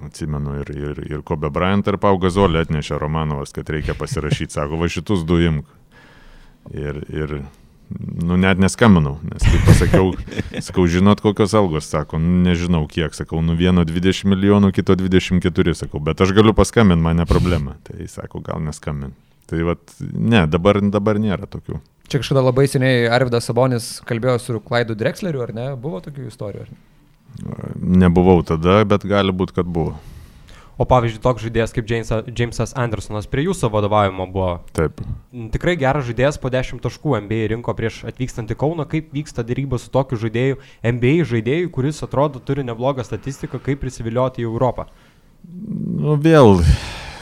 [0.04, 4.84] Atsimenu ir, ir, ir Kobe Bryant ir Pau Gazolė atnešė Romanovas, kad reikia pasirašyti, sako,
[4.84, 5.74] va šitus du imk.
[6.76, 7.36] Ir, ir
[8.22, 10.12] nu net neskambinau, nes kaip pasakiau,
[10.66, 15.76] sakau, žinot kokios algos, sako, nu, nežinau kiek, sakau, nu vieno 20 milijonų, kito 24,
[15.84, 17.76] sakau, bet aš galiu paskambinti, man ne problema.
[17.88, 19.14] Tai sako, gal neskambin.
[19.50, 21.80] Tai vad, ne, dabar, dabar nėra tokių.
[22.08, 25.68] Čia kažkada labai seniai Arvidas Sabonis kalbėjo su Klaidu Drexleriu, ar ne?
[25.80, 26.80] Buvo tokių istorijų, ar ne?
[28.02, 29.96] Nebuvau tada, bet gali būti, kad buvo.
[30.82, 34.54] O pavyzdžiui, toks žaidėjas kaip Jamesas, Jamesas Andersonas prie jūsų vadovavimo buvo.
[34.74, 34.98] Taip.
[35.54, 38.88] Tikrai geras žaidėjas po 10 taškų NBA rinko prieš atvykstantį Kauną.
[38.90, 44.42] Kaip vyksta dėryba su tokiu žaidėju, NBA žaidėju, kuris atrodo turi neblogą statistiką, kaip prisivilioti
[44.42, 44.88] į Europą?
[46.02, 46.64] Nu vėl,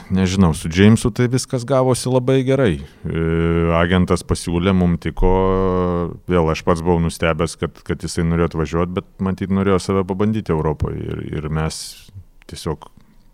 [0.08, 2.78] nežinau, su Jamesu tai viskas gavosi labai gerai.
[2.80, 3.26] E,
[3.76, 5.34] agentas pasiūlė, mums tiko,
[6.30, 10.56] vėl aš pats buvau nustebęs, kad, kad jisai norėjo atvažiuoti, bet matyt norėjo save pabandyti
[10.56, 11.04] Europoje.
[11.04, 11.82] Ir, ir mes
[12.48, 12.88] tiesiog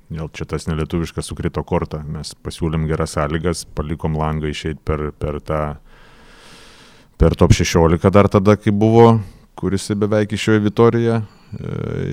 [0.07, 2.03] Gal čia tas nelietuviškas sukrito kortą.
[2.07, 5.63] Mes pasiūlėm geras sąlygas, palikom langą išeiti per, per tą,
[7.19, 9.17] per top 16 dar tada, kai buvo,
[9.59, 11.27] kuris beveik išėjo į Vitoriją e,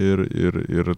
[0.09, 0.91] ir, ir, ir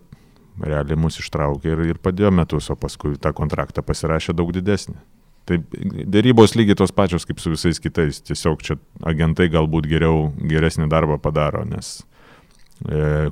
[0.64, 4.96] realiai mus ištraukė ir, ir padėjo metus, o paskui tą kontraktą pasirašė daug didesnį.
[5.46, 5.60] Tai
[6.16, 8.24] dėrybos lygiai tos pačios kaip su visais kitais.
[8.26, 12.00] Tiesiog čia agentai galbūt geriau, geresnį darbą padaro, nes
[12.88, 13.30] e,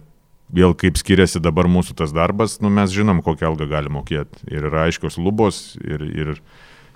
[0.53, 4.45] vėl kaip skiriasi dabar mūsų tas darbas, nu, mes žinom, kokią algą gali mokėti.
[4.51, 6.33] Ir yra aiškios lubos ir, ir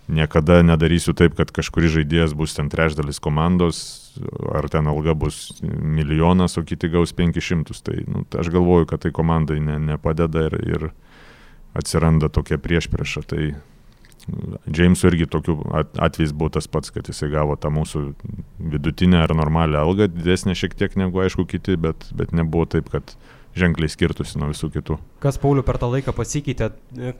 [0.07, 3.79] niekada nedarysiu taip, kad kažkuris žaidėjas bus ten trečdalis komandos,
[4.55, 7.81] ar ten alga bus milijonas, o kiti gaus 500.
[7.83, 10.91] Tai nu, aš galvoju, kad tai komandai ne, nepadeda ir, ir
[11.77, 13.25] atsiranda tokia priešprieša.
[13.27, 13.49] Tai
[14.67, 15.53] Džeimsų irgi tokių
[16.03, 18.01] atvejais buvo tas pats, kad jisai gavo tą mūsų
[18.73, 23.13] vidutinę ar normalią algą, didesnę šiek tiek negu aišku kiti, bet, bet nebuvo taip, kad
[23.57, 24.97] ženkliai skirtusi nuo visų kitų.
[25.23, 26.69] Kas Pauliu per tą laiką pasikeitė,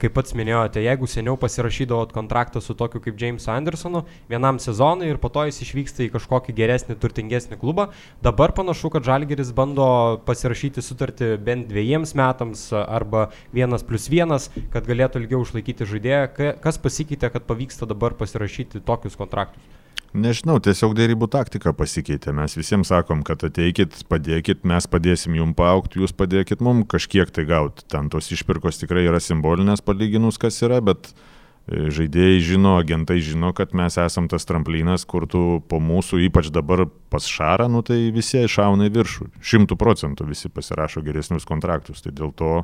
[0.00, 5.20] kaip pats minėjote, jeigu seniau pasirašydavot kontraktą su tokiu kaip James Andersonu vienam sezonui ir
[5.22, 7.88] po to jis išvyksta į kažkokį geresnį, turtingesnį klubą,
[8.24, 9.88] dabar panašu, kad Žalgeris bando
[10.28, 16.54] pasirašyti sutartį bent dviejiems metams arba vienas plus vienas, kad galėtų ilgiau išlaikyti žaidėją.
[16.62, 19.77] Kas pasikeitė, kad pavyksta dabar pasirašyti tokius kontraktus?
[20.16, 22.32] Nežinau, tiesiog dėrybų taktika pasikeitė.
[22.32, 27.44] Mes visiems sakom, kad ateikit, padėkit, mes padėsim jum paaukti, jūs padėkit mum kažkiek tai
[27.48, 27.84] gauti.
[27.92, 33.52] Ten tos išpirkos tikrai yra simbolinės palyginus, kas yra, bet e, žaidėjai žino, agentai žino,
[33.52, 38.06] kad mes esam tas tramplinas, kur tu po mūsų, ypač dabar pas šarą, nu tai
[38.14, 39.28] visi išauna į viršų.
[39.44, 42.00] Šimtų procentų visi pasirašo geresnius kontraktus.
[42.00, 42.62] Tai dėl to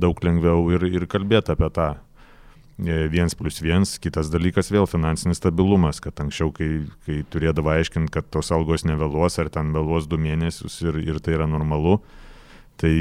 [0.00, 1.92] daug lengviau ir, ir kalbėti apie tą
[3.12, 6.70] viens plus viens, kitas dalykas vėl finansinis stabilumas, kad anksčiau, kai,
[7.06, 11.36] kai turėdavo aiškinti, kad tos algos nevėluos ar ten vėluos du mėnesius ir, ir tai
[11.36, 11.98] yra normalu,
[12.80, 12.92] Tai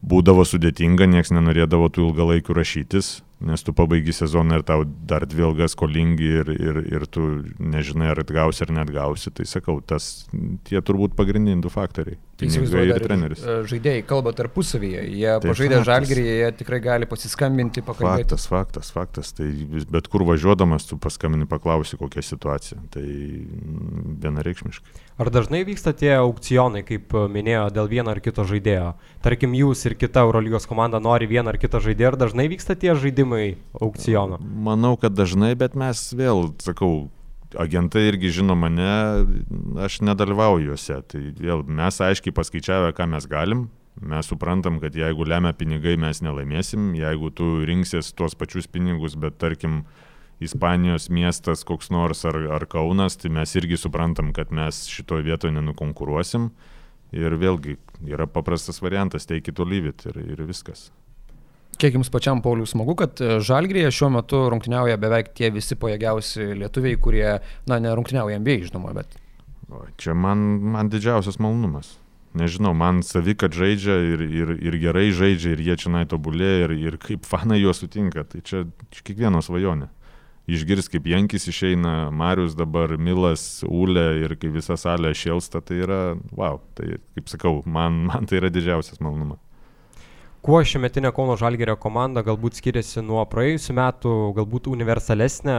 [0.00, 5.44] būdavo sudėtinga, nieks nenorėdavo tų ilgalaikių rašytis, nes tu pabaigi sezoną ir tau dar dvi
[5.46, 7.26] ilgas skolingi ir, ir, ir tu
[7.56, 9.32] nežinai, ar atgausi ar net gausi.
[9.32, 10.26] Tai sakau, tas
[10.68, 12.18] tie turbūt pagrindiniai du faktoriai.
[12.40, 13.40] Pinigai ir treneris.
[13.44, 15.88] e, Žaidėjai kalba tarpusavyje, jie pažaidę faktas.
[15.90, 18.28] žalgerį, jie tikrai gali pasiskambinti, pakalbėti.
[18.32, 19.32] Faktas, faktas, faktas.
[19.36, 19.48] Tai
[19.92, 22.80] bet kur važiuodamas tu paskambini, paklausi, kokia situacija.
[22.92, 23.04] Tai
[24.24, 25.00] vienareikšmiškai.
[25.20, 28.94] Ar dažnai vyksta tie aukcionai, kaip e, minėjo, dėl vieno ar kito žaidėjo?
[29.20, 32.94] Tarkim, jūs ir kita Eurolygos komanda nori vieną ar kitą žaidėją, ar dažnai vyksta tie
[32.96, 34.38] žaidimai aukciono?
[34.40, 37.10] Manau, kad dažnai, bet mes vėl, sakau,
[37.52, 38.88] agentai irgi žino mane,
[39.84, 40.96] aš nedalyvauju juose.
[41.12, 43.68] Tai vėl mes aiškiai paskaičiavę, ką mes galim.
[44.00, 46.94] Mes suprantam, kad jeigu lemia pinigai, mes nelaimėsim.
[46.96, 49.82] Jeigu tu rinksies tuos pačius pinigus, bet tarkim,
[50.40, 55.52] Ispanijos miestas koks nors ar, ar Kaunas, tai mes irgi suprantam, kad mes šitoje vietoje
[55.56, 56.50] nenukonkuruosim.
[57.12, 57.76] Ir vėlgi
[58.06, 60.88] yra paprastas variantas, take it or leave it ir, ir viskas.
[61.80, 66.52] Kiek jums pačiam, Pauliu, smagu, kad e, Žalgrėje šiuo metu rungtyniauja beveik tie visi pajėgiausi
[66.60, 67.26] lietuviai, kurie,
[67.70, 69.16] na, nerungtyniauja MBA, žinoma, bet
[69.70, 70.38] O, čia man,
[70.74, 71.94] man didžiausias malonumas.
[72.34, 76.68] Nežinau, man savi, kad žaidžia ir, ir, ir gerai žaidžia, ir jie čia nai tobulėja,
[76.68, 78.24] ir, ir kaip fanai juos sutinka.
[78.26, 78.64] Tai čia
[79.02, 79.90] kiekvieno svajonė.
[80.50, 86.00] Išgirs, kaip Jankis išeina, Marius dabar, Milas, Ule ir kai visa salė šėlsta, tai yra,
[86.34, 89.38] wow, tai kaip sakau, man, man tai yra didžiausias malonumas.
[90.40, 95.56] Kuo šiemetinė Kauno Žalgerio komanda galbūt skiriasi nuo praėjusių metų, galbūt universalesnė?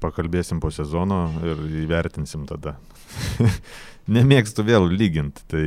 [0.00, 2.76] Pakalbėsim po sezono ir įvertinsim tada.
[4.16, 5.64] Nemėgstu vėl lyginti, tai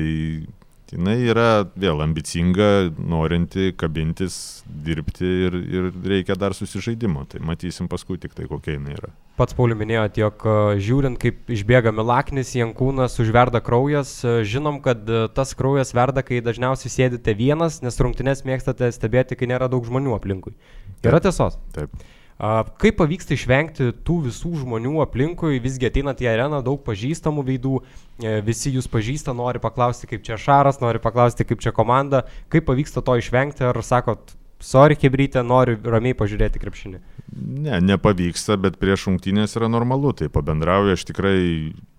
[0.94, 7.26] jinai yra vėl ambicinga, norinti kabintis, dirbti ir, ir reikia dar susižaidimo.
[7.30, 9.12] Tai matysim paskui tik tai kokia jinai yra.
[9.40, 15.08] Pats Pauliu minėjote, jog e, žiūrint, kaip išbėga Milaknis, Jankūnas, užverda kraujas, e, žinom, kad
[15.10, 19.90] e, tas kraujas verda, kai dažniausiai sėdite vienas, nes rungtynes mėgstate stebėti, kai nėra daug
[19.90, 20.54] žmonių aplinkui.
[21.02, 21.58] Yra tiesos?
[21.74, 21.90] Taip.
[21.98, 27.76] A, Kaip pavyksta išvengti tų visų žmonių aplinkui, visgi ateinat į areną, daug pažįstamų veidų,
[28.20, 32.66] e, visi jūs pažįsta, nori paklausti, kaip čia Šaras, nori paklausti, kaip čia komanda, kaip
[32.66, 37.02] pavyksta to išvengti, ar sakot, sorry, Hebrytė, noriu ramiai pažiūrėti krepšinį.
[37.34, 41.38] Ne, nepavyksta, bet prieš rungtynės yra normalu, tai pabendrauju, aš tikrai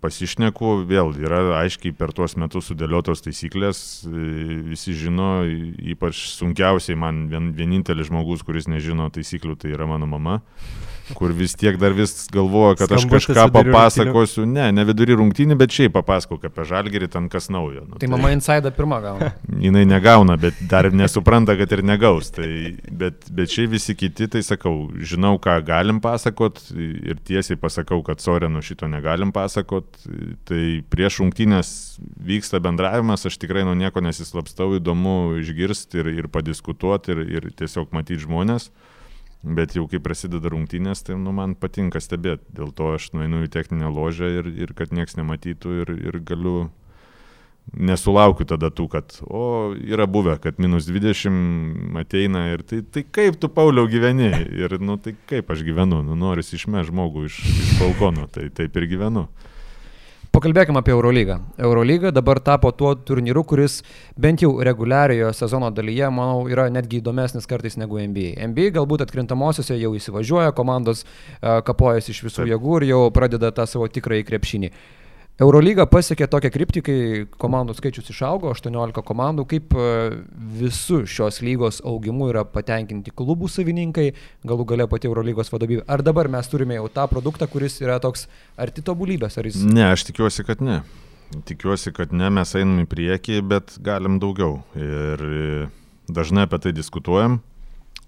[0.04, 5.42] pasišneku, vėl yra aiškiai per tuos metus sudėliotos taisyklės, visi žino,
[5.94, 10.38] ypač sunkiausiai man vien, vienintelis žmogus, kuris nežino taisyklių, tai yra mano mama,
[11.12, 15.16] kur vis tiek dar vis galvoja, kad aš Skambutis kažką vidury papasakosiu, ne, ne vidury
[15.18, 17.84] rungtynį, bet šiaip papasakok apie žalgerį, ten kas naujo.
[17.88, 19.30] Nu, tai mama inside pirmą gauna.
[19.66, 22.30] jinai negauna, bet dar nesupranta, kad ir negaus.
[22.34, 22.48] Tai,
[22.88, 28.24] bet, bet šiaip visi kiti, tai sakau, žinau, ką galim pasakot ir tiesiai pasakau, kad
[28.24, 30.00] sorė, nu šito negalim pasakot.
[30.48, 31.74] Tai prieš rungtynės
[32.24, 37.92] vyksta bendravimas, aš tikrai nuo nieko nesislapstau, įdomu išgirsti ir, ir padiskutuoti ir, ir tiesiog
[37.94, 38.70] matyti žmonės.
[39.44, 42.46] Bet jau kai prasideda rungtynės, tai nu, man patinka stebėti.
[42.56, 46.70] Dėl to aš nueinu į techninę ložę ir, ir kad niekas nematytų ir, ir galiu
[47.72, 53.38] nesulaukiu tada tų, kad, o, yra buvę, kad minus 20 ateina ir tai, tai kaip
[53.40, 54.30] tu, Pauliau, gyveni?
[54.64, 58.76] Ir, nu, tai kaip aš gyvenu, nu, noris išme žmogų iš, iš balkono, tai taip
[58.80, 59.26] ir gyvenu.
[60.34, 61.36] Pakalbėkime apie Eurolygą.
[61.62, 63.76] Eurolyga dabar tapo tuo turnyru, kuris
[64.18, 68.32] bent jau reguliariojo sezono dalyje, manau, yra netgi įdomesnis kartais negu NBA.
[68.48, 71.04] NBA galbūt atkrintamosiose jau įsivažiuoja, komandos
[71.38, 74.72] kapojasi iš visų jėgų ir jau pradeda tą savo tikrąjį krepšinį.
[75.42, 76.96] Eurolyga pasiekė tokią kryptį, kai
[77.42, 79.86] komandų skaičius išaugo, 18 komandų, kaip e,
[80.60, 84.12] visų šios lygos augimu yra patenkinti klubų savininkai,
[84.46, 85.82] galų gale pati Eurolygos vadovybė.
[85.90, 89.58] Ar dabar mes turime jau tą produktą, kuris yra toks arti tobulybės, ar jis...
[89.66, 90.84] Ne, aš tikiuosi, kad ne.
[91.50, 94.60] Tikiuosi, kad ne, mes einam į priekį, bet galim daugiau.
[94.78, 95.66] Ir e,
[96.14, 97.40] dažnai apie tai diskutuojam.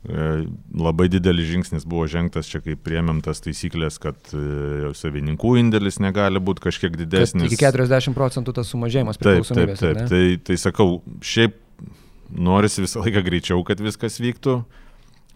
[0.07, 0.47] E,
[0.79, 6.39] Labai didelis žingsnis buvo žengtas čia, kai priemėm tas taisyklės, kad e, savininkų indėlis negali
[6.39, 7.51] būti kažkiek Kad didesnis.
[7.51, 9.83] Iki 40 procentų tas sumažėjimas Taip, taip, priklausomybės.
[9.83, 9.97] taip.
[9.97, 10.09] ar ne?
[10.13, 11.59] Tai, tai sakau, šiaip
[12.31, 14.61] norisi visą laiką greičiau, kad viskas vyktų.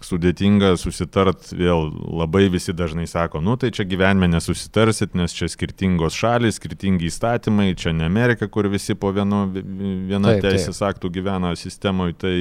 [0.00, 6.16] Sudėtinga susitart, vėl labai visi dažnai sako, nu tai čia gyvenime nesusitarsit, nes čia skirtingos
[6.16, 10.46] šalis, skirtingi įstatymai, čia ne Amerika, kur visi po vienu, viena Taip, taip.
[10.46, 12.34] teisės aktų gyvena sistemoje, tai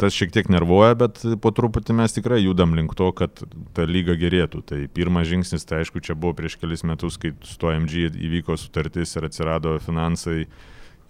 [0.00, 3.44] tas šiek tiek nervuoja, bet po truputį mes tikrai judam link to, kad
[3.76, 4.62] ta lyga gerėtų.
[4.66, 8.56] Tai pirmas žingsnis, tai aišku, čia buvo prieš kelis metus, kai su to MG įvyko
[8.60, 10.46] sutartis ir atsirado finansai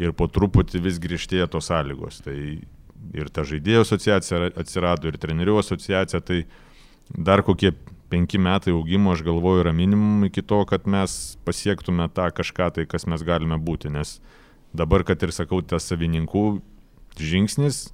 [0.03, 2.21] ir po truputį vis grįžtėjo tos sąlygos.
[2.27, 2.37] Tai
[3.17, 6.45] ir ta žaidėjų asociacija atsirado, ir trenerių asociacija, tai
[7.13, 7.73] dar kokie
[8.13, 12.87] penki metai augimo, aš galvoju, yra minimum iki to, kad mes pasiektume tą kažką tai,
[12.89, 13.93] kas mes galime būti.
[13.93, 14.19] Nes
[14.77, 16.45] dabar, kad ir sakau, tas savininkų
[17.21, 17.87] žingsnis.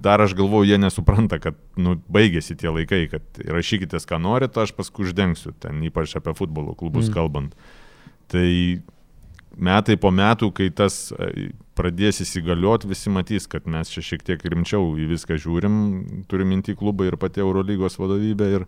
[0.00, 4.72] Dar aš galvoju, jie nesupranta, kad nu, baigėsi tie laikai, kad rašykite, ką norite, aš
[4.76, 7.16] paskui uždengsiu, ten ypač apie futbolo klubus mm.
[7.18, 7.52] kalbant.
[8.32, 8.48] Tai
[9.60, 14.46] metai po metų, kai tas e, pradės įsigalioti, visi matys, kad mes čia šiek tiek
[14.54, 15.76] rimčiau į viską žiūrim,
[16.30, 18.66] turim minti klubą ir pati Eurolygos vadovybė ir,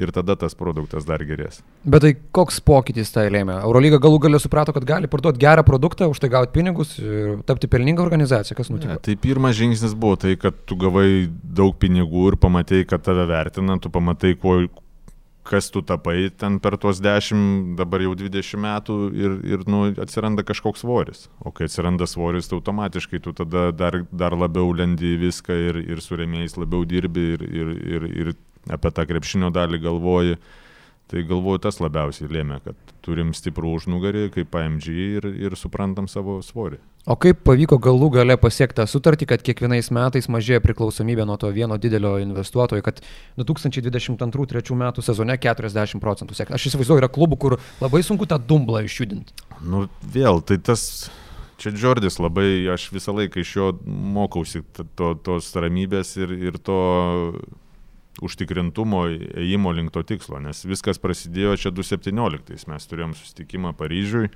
[0.00, 1.60] ir tada tas produktas dar gerės.
[1.84, 3.58] Bet tai koks pokytis tai lėmė?
[3.62, 7.70] Eurolyga galų galę suprato, kad gali parduoti gerą produktą, už tai gauti pinigus ir tapti
[7.70, 8.56] pelningą organizaciją.
[8.58, 8.96] Kas nutiko?
[8.96, 13.26] Ne, tai pirmas žingsnis buvo tai, kad tu gavai daug pinigų ir pamatai, kad tave
[13.30, 14.62] vertina, tu pamatai, kuo,
[15.42, 20.44] kas tu tapai ten per tuos 10, dabar jau 20 metų ir, ir nu, atsiranda
[20.46, 21.26] kažkoks svoris.
[21.42, 25.80] O kai atsiranda svoris, tai automatiškai tu tada dar, dar labiau lendi į viską ir,
[25.82, 28.32] ir su rėmėjais labiau dirbi ir, ir, ir, ir
[28.70, 30.40] apie tą krepšinio dalį galvoji.
[31.12, 36.38] Tai galvoju, tas labiausiai lėmė, kad turim stiprų užnugarį kaip AMG ir, ir suprantam savo
[36.40, 36.78] svorį.
[37.02, 41.50] O kaip pavyko galų gale pasiekti tą sutartį, kad kiekvienais metais mažėja priklausomybė nuo to
[41.52, 43.02] vieno didelio investuotojo, kad
[43.42, 46.56] 2022-2023 metų sezone 40 procentų sėkmė.
[46.56, 49.34] Aš įsivaizduoju, yra klubų, kur labai sunku tą dumblą išjudinti.
[49.66, 51.10] Nu vėl, tai tas,
[51.58, 54.62] čia Džordis labai, aš visą laiką iš jo mokausi
[54.94, 56.78] to, tos ramybės ir, ir to
[58.20, 59.06] užtikrintumo
[59.40, 64.28] ėjimo link to tikslo, nes viskas prasidėjo čia 2017, mes turėjom susitikimą Paryžiui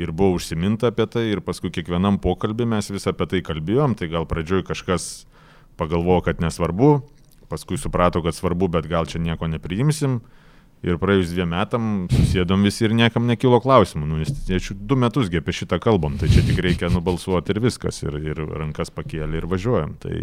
[0.00, 4.08] ir buvo užsiminta apie tai ir paskui kiekvienam pokalbį mes vis apie tai kalbėjom, tai
[4.12, 5.26] gal pradžioj kažkas
[5.80, 7.00] pagalvojo, kad nesvarbu,
[7.52, 10.20] paskui suprato, kad svarbu, bet gal čia nieko nepriimsim.
[10.80, 14.06] Ir praėjus dviem metam susėdom visi ir niekam nekilo klausimų.
[14.08, 18.16] Nu, nes du metus apie šitą kalbam, tai čia tik reikia nubalsuoti ir viskas, ir,
[18.16, 19.98] ir rankas pakėlė ir važiuojam.
[20.00, 20.22] Tai,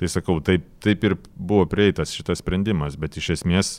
[0.00, 3.74] Tai sakau, taip, taip ir buvo prieitas šitas sprendimas, bet iš esmės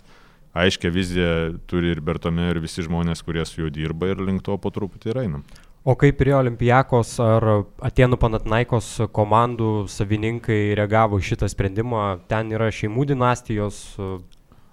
[0.53, 1.33] aiškia viziją
[1.65, 5.13] turi ir Bertome, ir visi žmonės, kurie su juo dirba ir link to po truputį
[5.13, 5.45] ir einam.
[5.81, 7.47] O kaip prie Olimpijakos ar
[7.81, 12.03] Atenų Panatnaikos komandų savininkai reagavo į šitą sprendimą?
[12.29, 13.79] Ten yra šeimų dinastijos.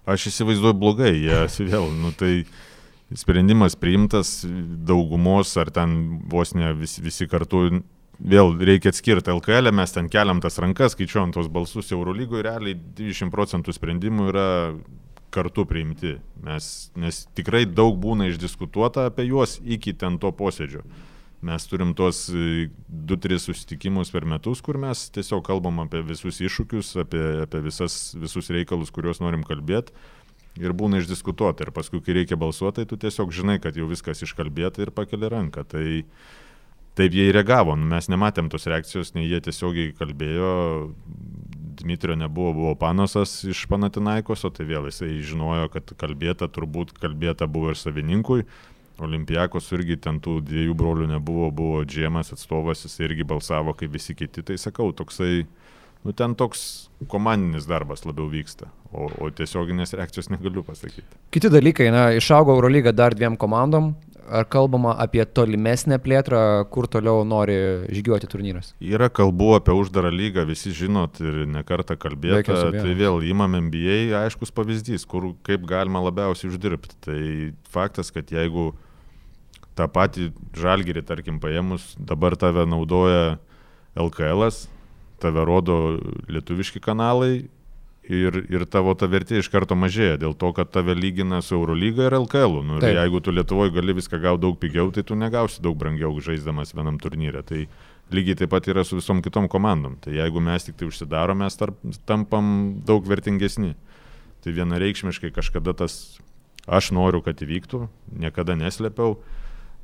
[0.05, 2.43] Aš įsivaizduoju blogai, jie vėl, nu tai
[3.17, 4.43] sprendimas priimtas
[4.85, 7.81] daugumos ar ten vos ne visi, visi kartu
[8.19, 13.33] vėl reikia atskirti LKL, mes ten keliam tas rankas, skaičiuojam tos balsus Eurolygoje, realiai 20
[13.35, 14.49] procentų sprendimų yra
[15.35, 20.85] kartu priimti, mes, nes tikrai daug būna išdiskutuota apie juos iki ten to posėdžio.
[21.45, 26.97] Mes turim tuos 2-3 e, susitikimus per metus, kur mes tiesiog kalbam apie visus iššūkius,
[27.05, 29.95] apie, apie visas, visus reikalus, kuriuos norim kalbėti.
[30.59, 31.63] Ir būna išdiskutuota.
[31.63, 35.31] Ir paskui, kai reikia balsuoti, tai tu tiesiog žinai, kad jau viskas iškalbėta ir pakeli
[35.31, 35.63] ranką.
[35.71, 35.85] Tai
[36.99, 37.77] taip jie reagavo.
[37.79, 40.53] Nu, mes nematėm tos reakcijos, nei jie tiesiogiai kalbėjo.
[41.79, 47.47] Dmitrio nebuvo, buvo panosas iš Panatinaikos, o tai vėl jisai žinojo, kad kalbėta, turbūt kalbėta
[47.47, 48.43] buvo ir savininkui.
[48.99, 54.17] Olimpijakos irgi ten tų dviejų brolių nebuvo, buvo Džiemas atstovas, jis irgi balsavo kaip visi
[54.19, 54.43] kiti.
[54.43, 55.45] Tai sakau, toksai,
[56.03, 61.07] nu ten toks komandinis darbas labiau vyksta, o, o tiesioginės reakcijos negaliu pasakyti.
[61.31, 63.93] Kiti dalykai, na, išaugo Eurolyga dar dviem komandom,
[64.31, 66.41] ar kalbama apie tolimesnę plėtrą,
[66.73, 67.57] kur toliau nori
[67.93, 68.73] žygiuoti turnyras?
[68.85, 72.59] Yra kalbų apie uždarą lygą, visi žinot ir nekartą kalbėta.
[72.75, 76.99] Tai vėl įmam MBA, aiškus pavyzdys, kur kaip galima labiausiai uždirbti.
[77.05, 77.21] Tai
[77.73, 78.73] faktas, kad jeigu
[79.79, 83.39] tą patį žalgerį, tarkim, paėmus, dabar tave naudoja
[83.99, 84.51] LKL,
[85.23, 85.79] tave rodo
[86.31, 87.49] lietuviški kanalai
[88.09, 92.09] ir, ir tavo ta vertė iš karto mažėja dėl to, kad tave lygina su Eurolyga
[92.09, 92.63] ir LKL.
[92.65, 96.15] Nu, ir jeigu tu Lietuvoje gali viską gauti daug pigiau, tai tu negausi daug brangiau
[96.25, 97.45] žaisdamas vienam turnyre.
[97.47, 97.67] Tai
[98.15, 99.99] lygiai taip pat yra su visom kitom komandom.
[100.01, 101.77] Tai jeigu mes tik tai užsidarom, mes tarp,
[102.09, 103.75] tampam daug vertingesni.
[104.45, 106.19] Tai vienareikšmiškai kažkada tas
[106.69, 107.87] aš noriu, kad įvyktų,
[108.25, 109.17] niekada neslėpiau.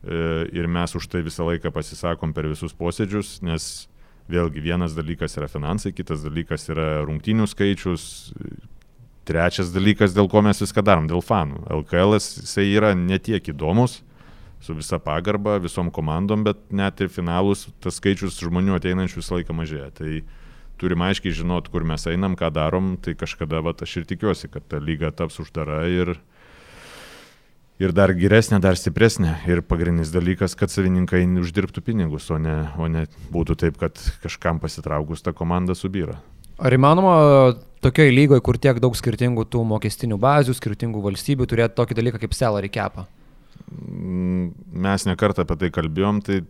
[0.04, 0.16] E,
[0.52, 3.88] ir mes už tai visą laiką pasisakom per visus posėdžius, nes
[4.30, 8.32] Vėlgi vienas dalykas yra finansai, kitas dalykas yra rungtynių skaičius,
[9.28, 11.64] trečias dalykas, dėl ko mes viską darom, dėl fanų.
[11.82, 13.98] LKL jisai yra netiek įdomus,
[14.64, 19.56] su visa pagarba visom komandom, bet net ir finalus tas skaičius žmonių ateinančių visą laiką
[19.56, 19.90] mažėja.
[19.98, 20.12] Tai
[20.80, 24.64] turim aiškiai žinot, kur mes einam, ką darom, tai kažkada va, aš ir tikiuosi, kad
[24.72, 26.16] ta lyga taps uždara ir,
[27.82, 29.34] ir dar geresnė, dar stipresnė.
[29.50, 34.60] Ir pagrindinis dalykas, kad savininkai uždirbtų pinigus, o ne, o ne būtų taip, kad kažkam
[34.62, 36.20] pasitraukus ta komanda subyra.
[36.62, 37.14] Ar įmanoma
[37.82, 42.36] tokioje lygoje, kur tiek daug skirtingų tų mokestinių bazių, skirtingų valstybių, turėti tokį dalyką kaip
[42.36, 43.08] salary capą?
[43.74, 44.52] Mm,
[44.86, 46.44] mes nekartą apie tai kalbėjom, tai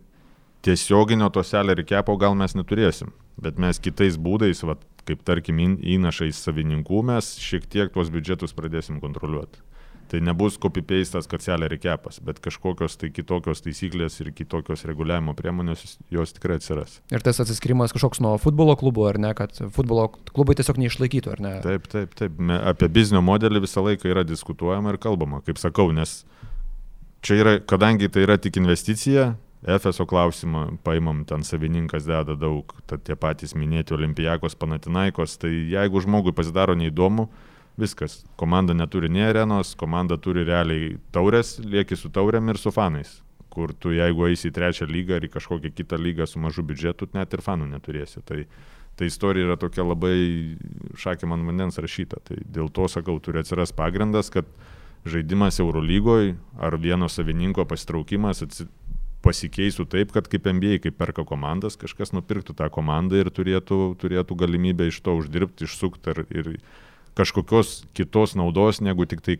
[0.65, 6.37] tiesioginio to salary capo gal mes neturėsim, bet mes kitais būdais, vat, kaip tarkim įnašais
[6.37, 9.64] savininkų, mes šiek tiek tuos biudžetus pradėsim kontroliuoti
[10.11, 15.95] Tai nebus copy-pastas, kad selleri kepas, bet kažkokios tai kitokios taisyklės ir kitokios reguliavimo priemonės
[16.13, 16.99] jos tikrai atsiras.
[17.09, 21.41] Ir tas atsiskirimas kažkoks nuo futbolo klubų, ar ne, kad futbolo klubai tiesiog neišlaikytų, ar
[21.41, 21.53] ne?
[21.65, 22.37] Taip, taip, taip.
[22.61, 26.19] Apie biznio modelį visą laiką yra diskutuojama ir kalbama, kaip sakau, nes
[27.25, 29.31] čia yra, kadangi tai yra tik investicija,
[29.65, 36.03] FSO klausimą paimam, ten savininkas deda daug, tad tie patys minėti Olimpijakos, Panatinaikos, tai jeigu
[36.05, 37.31] žmogui pasidaro neįdomu,
[37.77, 38.21] Viskas.
[38.39, 43.19] Komanda neturi nei arenos, komanda turi realiai taurės, lieki su taurėm ir su fanais.
[43.51, 47.09] Kur tu jeigu eisi į trečią lygą ar į kažkokią kitą lygą su mažu biudžetu,
[47.15, 48.23] net ir fanų neturėsi.
[48.27, 48.45] Tai,
[48.95, 50.15] tai istorija yra tokia labai
[50.99, 52.23] šakė man vandens rašyta.
[52.23, 54.47] Tai dėl to sakau, turi atsiras pagrindas, kad
[55.07, 58.67] žaidimas Eurolygoje ar vieno savininko pasitraukimas atsi,
[59.25, 64.37] pasikeistų taip, kad kaip NBA, kaip perka komandas, kažkas nupirktų tą komandą ir turėtų, turėtų
[64.37, 66.51] galimybę iš to uždirbti, išsukti ir, ir
[67.15, 69.39] kažkokios kitos naudos, negu tik tai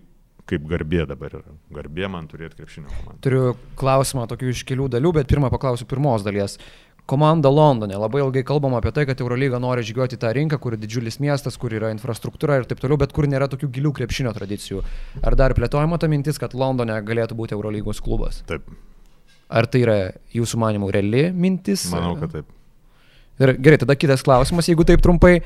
[0.50, 1.54] kaip garbė dabar yra.
[1.74, 3.20] Garbė man turėti krepšinio komandą.
[3.26, 6.60] Turiu klausimą tokių iš kelių dalių, bet pirmą paklausiu pirmos dalies.
[7.06, 7.94] Komanda Londone.
[8.02, 11.74] Labai ilgai kalbama apie tai, kad Eurolyga nori žygiuoti tą rinką, kur didžiulis miestas, kur
[11.78, 14.82] yra infrastruktūra ir taip toliau, bet kur nėra tokių gilių krepšinio tradicijų.
[15.22, 18.42] Ar dar plėtojama ta mintis, kad Londone galėtų būti Eurolygos klubas?
[18.50, 18.66] Taip.
[19.54, 19.98] Ar tai yra
[20.34, 21.86] jūsų manimų reali mintis?
[21.94, 22.50] Manau, kad taip.
[23.36, 25.42] Ir gerai, tada kitas klausimas, jeigu taip trumpai,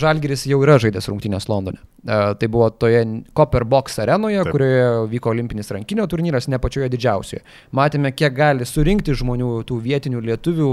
[0.00, 1.82] Žalgiris jau yra žaidęs rungtynės Londone.
[2.00, 3.02] E, tai buvo toje
[3.36, 4.54] Copper Box arenoje, taip.
[4.54, 7.42] kurioje vyko olimpinis rankinio turnyras, ne pačioje didžiausioje.
[7.76, 10.72] Matėme, kiek gali surinkti žmonių, tų vietinių lietuvių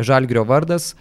[0.00, 0.94] Žalgirio vardas.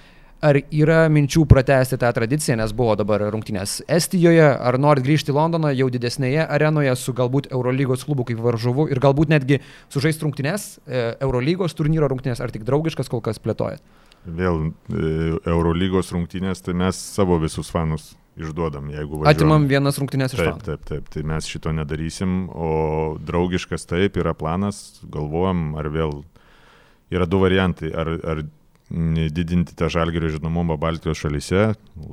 [0.43, 5.38] Ar yra minčių pratesti tą tradiciją, nes buvo dabar rungtynės Estijoje, ar norit grįžti į
[5.38, 9.61] Londoną jau didesnėje arenoje su galbūt Eurolygos klubu kaip varžovu ir galbūt netgi
[9.95, 13.82] sužaisti rungtynės, e, Eurolygos turnyro rungtynės, ar tik draugiškas kol kas plėtojat?
[14.26, 15.09] Vėl e,
[15.45, 19.32] Eurolygos rungtynės, tai mes savo visus fanus išduodam, jeigu važiuojam.
[19.32, 22.69] Atimam vienas rungtynės iš taip, taip, taip, tai mes šito nedarysim, o
[23.23, 26.19] draugiškas taip yra planas, galvojam, ar vėl
[27.13, 28.45] yra du variantai, ar, ar
[28.86, 31.61] didinti tą žalgerio žinomumą Baltijos šalyse,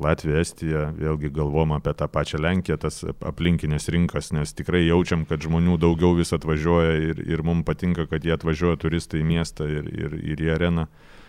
[0.01, 5.43] Latvija, Estija, vėlgi galvom apie tą pačią Lenkiją, tas aplinkinės rinkas, nes tikrai jaučiam, kad
[5.45, 9.91] žmonių daugiau vis atvažiuoja ir, ir mums patinka, kad jie atvažiuoja turistai į miestą ir,
[9.91, 10.87] ir, ir į areną.
[10.87, 11.22] Uh,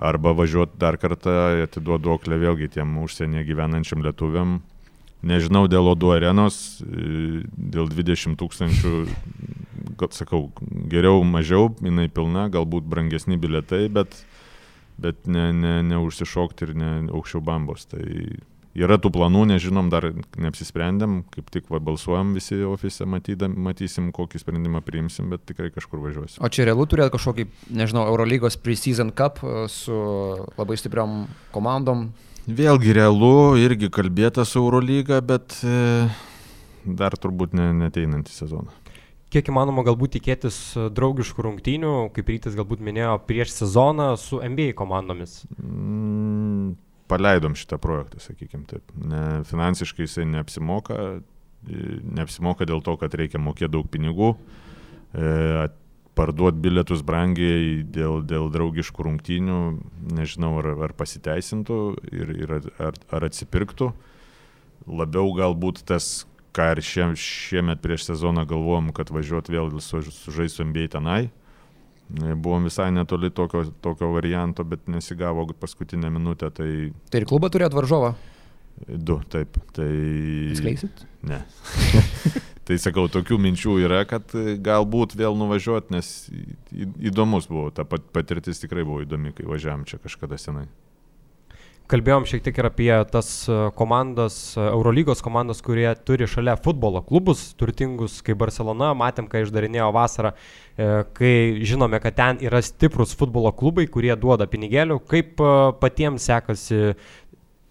[0.00, 1.32] arba važiuoti dar kartą,
[1.66, 4.60] atiduoti duoklę vėlgi tiem užsienyje gyvenančiam lietuviam.
[5.20, 8.92] Nežinau dėl Odų arenos, dėl 20 tūkstančių,
[10.16, 10.46] sakau,
[10.88, 14.16] geriau mažiau, jinai pilna, galbūt brangesni biletai, bet,
[14.96, 17.84] bet ne, ne, neužsišokti ir ne aukščiau bambos.
[17.92, 18.00] Tai
[18.78, 20.04] Yra tų planų, nežinom, dar
[20.38, 25.98] neapsisprendėm, kaip tik va, balsuojam visi ofise, matydam, matysim, kokį sprendimą priimsim, bet tikrai kažkur
[26.04, 26.38] važiuosim.
[26.38, 27.48] O čia realu turėti kažkokį,
[27.80, 29.96] nežinau, Eurolygos pre-season cup e, su
[30.54, 32.12] labai stipriom komandom?
[32.46, 36.06] Vėlgi realu, irgi kalbėta su Eurolyga, bet e,
[36.86, 38.78] dar turbūt ne, neteinantį sezoną
[39.30, 40.56] kiek įmanoma galbūt tikėtis
[40.90, 45.36] draugiškų rungtynių, kaip rytis galbūt minėjo, prieš sezoną su NBA komandomis?
[45.54, 46.72] Mm,
[47.10, 48.94] paleidom šitą projektą, sakykim taip.
[48.94, 51.20] Ne, finansiškai jisai neapsimoka,
[51.66, 54.32] neapsimoka dėl to, kad reikia mokėti daug pinigų,
[55.12, 55.68] e,
[56.18, 59.60] parduoti bilietus brangiai dėl, dėl draugiškų rungtynių,
[60.16, 61.80] nežinau ar, ar pasiteisintų
[62.12, 63.92] ir, ir ar, ar atsipirktų.
[64.90, 66.24] Labiau galbūt tas,
[66.56, 71.22] ką ir šie, šiemet prieš sezoną galvojom, kad važiuot vėl su, sužaisti su MBA tenai
[72.10, 76.50] Buvom visai netoli tokio, tokio varianto, bet nesigavo paskutinę minutę.
[76.50, 76.70] Tai,
[77.12, 78.14] tai ir klubą turėt varžovą?
[78.88, 79.58] Du, taip.
[79.76, 79.90] Tai...
[80.58, 81.04] Skleisit?
[81.22, 81.42] Ne.
[82.66, 84.32] tai sakau, tokių minčių yra, kad
[84.64, 86.12] galbūt vėl nuvažiuoti, nes
[86.98, 90.66] įdomus buvo, ta patirtis tikrai buvo įdomi, kai važiavam čia kažkada senai.
[91.90, 97.00] Kalbėjom šiek tiek ir apie tas e, komandas, e, Eurolygos komandas, kurie turi šalia futbolo
[97.02, 100.86] klubus, turtingus kaip Barcelona, matėm, kai išdarinėjo vasarą, e,
[101.18, 101.32] kai
[101.66, 105.00] žinome, kad ten yra stiprus futbolo klubai, kurie duoda pinigėlių.
[105.10, 105.42] Kaip
[105.82, 106.94] patiems sekasi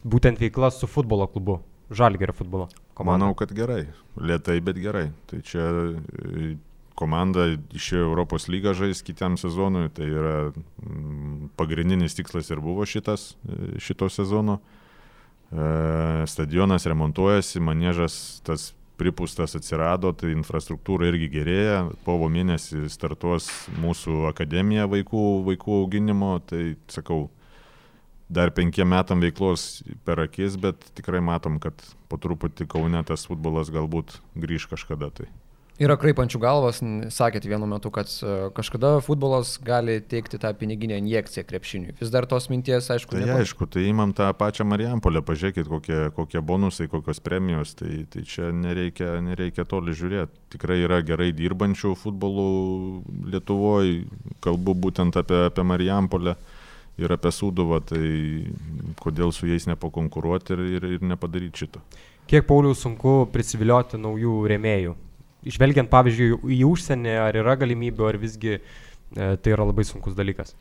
[0.04, 2.68] būtent veikla su futbolo klubu, Žalgerio futbolo
[3.00, 3.24] komanda?
[3.24, 3.86] Manau, kad gerai,
[4.20, 5.08] lietai, bet gerai.
[5.32, 5.70] Tai čia
[7.00, 13.32] komanda išėjo Europos lygą žais kitam sezonui, tai yra mm, pagrindinis tikslas ir buvo šitas,
[13.80, 14.60] šito sezono.
[15.50, 18.70] E, stadionas remontuojasi, manėžas tas
[19.00, 21.82] pripūstas atsirado, tai infrastruktūra irgi gerėja.
[22.06, 23.48] Kovo mėnesį startuos
[23.80, 27.30] mūsų akademija vaikų, vaikų auginimo, tai sakau,
[28.30, 31.80] dar penkiem metam veiklos per akis, bet tikrai matom, kad
[32.12, 35.30] po truputį Kaune tas futbolas galbūt grįž kažkada tai.
[35.80, 36.82] Yra kraipančių galvas,
[37.16, 41.96] sakėt vienu metu, kad e, kažkada futbolas gali teikti tą piniginę injekciją krepšiniui.
[42.02, 43.38] Vis dar tos minties, aišku, tai nepa...
[43.40, 48.52] aišku, tai imam tą pačią Marijampolę, pažiūrėkit, kokie, kokie bonusai, kokios premijos, tai, tai čia
[48.52, 50.44] nereikia, nereikia toli žiūrėti.
[50.58, 52.52] Tikrai yra gerai dirbančių futbolų
[53.32, 54.04] Lietuvoje,
[54.44, 56.36] kalbu būtent apie, apie Marijampolę
[57.00, 58.04] ir apie Suduvą, tai
[59.00, 61.88] kodėl su jais nepakonkuruoti ir, ir, ir nepadaryti šito.
[62.28, 65.04] Kiek Pauliau sunku prisivilioti naujų rėmėjų?
[65.48, 68.62] Išvelgiant pavyzdžiui į užsienį, ar yra galimybių, ar visgi e,
[69.16, 70.56] tai yra labai sunkus dalykas?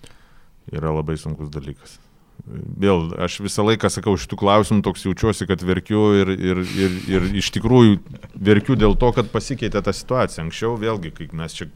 [0.71, 1.97] Yra labai sunkus dalykas.
[2.49, 7.27] Vėl, aš visą laiką sakau, šitų klausimų toks jaučiuosi, kad verkiu ir, ir, ir, ir
[7.41, 7.99] iš tikrųjų
[8.35, 10.45] verkiu dėl to, kad pasikeitė ta situacija.
[10.47, 11.67] Anksčiau, vėlgi, kai mes čia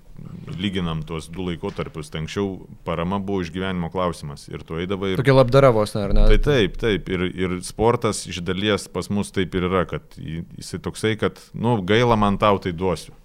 [0.58, 5.14] lyginam tuos du laikotarpius, tai anksčiau parama buvo išgyvenimo klausimas ir tu eidavai.
[5.14, 5.22] Ir...
[5.22, 6.26] Tokia labdaravos, ar ne?
[6.30, 7.10] Tai taip, taip.
[7.12, 11.78] Ir, ir sportas iš dalies pas mus taip ir yra, kad jisai toksai, kad, nu,
[11.86, 13.16] gaila man tau tai duosiu.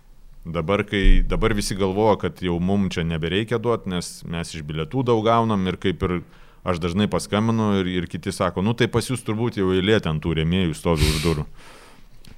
[0.47, 5.03] Dabar, kai dabar visi galvoja, kad jau mums čia nebereikia duoti, nes mes iš bilietų
[5.09, 6.21] daug gaunam ir kaip ir
[6.67, 10.21] aš dažnai paskambinu ir, ir kiti sako, nu tai pas jūs turbūt jau eilė ten
[10.23, 11.45] tų rėmėjų stovi už durų.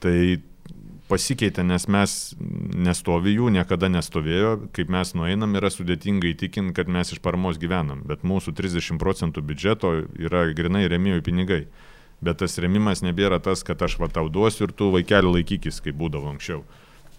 [0.01, 0.15] Tai
[1.09, 7.13] pasikeitė, nes mes nestovi jų, niekada nestovėjo, kaip mes nueinam, yra sudėtinga įtikinti, kad mes
[7.15, 11.63] iš paramos gyvenam, bet mūsų 30 procentų biudžeto yra grinai remėjų pinigai.
[12.21, 15.97] Bet tas remimas nebėra tas, kad aš va tau duosiu ir tu vaikelį laikykis, kaip
[15.99, 16.65] būdavo anksčiau.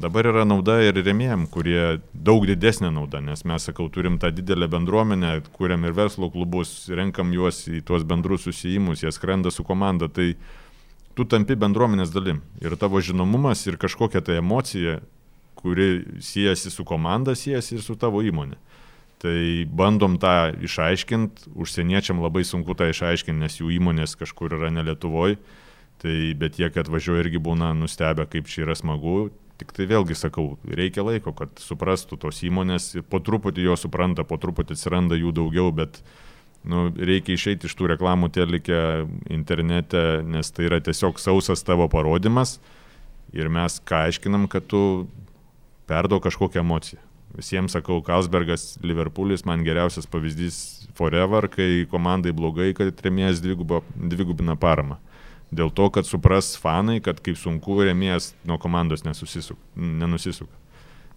[0.01, 4.68] Dabar yra nauda ir remėjim, kurie daug didesnė nauda, nes mes, sakau, turim tą didelę
[4.72, 10.09] bendruomenę, kuriam ir verslo klubus, renkam juos į tuos bendrus susijimus, jie skrenda su komanda,
[10.09, 10.30] tai
[11.19, 12.41] tu tampi bendruomenės dalim.
[12.63, 15.01] Ir tavo žinomumas ir kažkokia tai emocija,
[15.61, 18.59] kuri siejasi su komanda, siejasi ir su tavo įmonė.
[19.21, 19.41] Tai
[19.77, 25.37] bandom tą išaiškinti, užsieniečiam labai sunku tą išaiškinti, nes jų įmonės kažkur yra ne Lietuvoje.
[26.01, 29.29] Tai bet jie, kad važiuoja irgi būna nustebę, kaip čia yra smagu.
[29.61, 34.41] Tik tai vėlgi sakau, reikia laiko, kad suprastų tos įmonės po truputį jo supranta, po
[34.41, 36.15] truputį atsiranda jų daugiau, bet uh,
[36.65, 38.81] nu, reikia išeiti iš tų reklamų telike
[39.33, 42.59] internete, nes tai yra tiesiog sausas tavo parodimas
[43.33, 45.07] ir mes ką aiškinam, kad tu
[45.91, 47.01] perduok kažkokią emociją.
[47.37, 54.99] Visiems sakau, Kalsbergas, Liverpoolis man geriausias pavyzdys forever, kai komandai blogai, kad remėjas dvigubina paramą.
[55.55, 60.60] Dėl to, kad supras fanai, kad kaip sunku remėjas nuo komandos nenusisuka.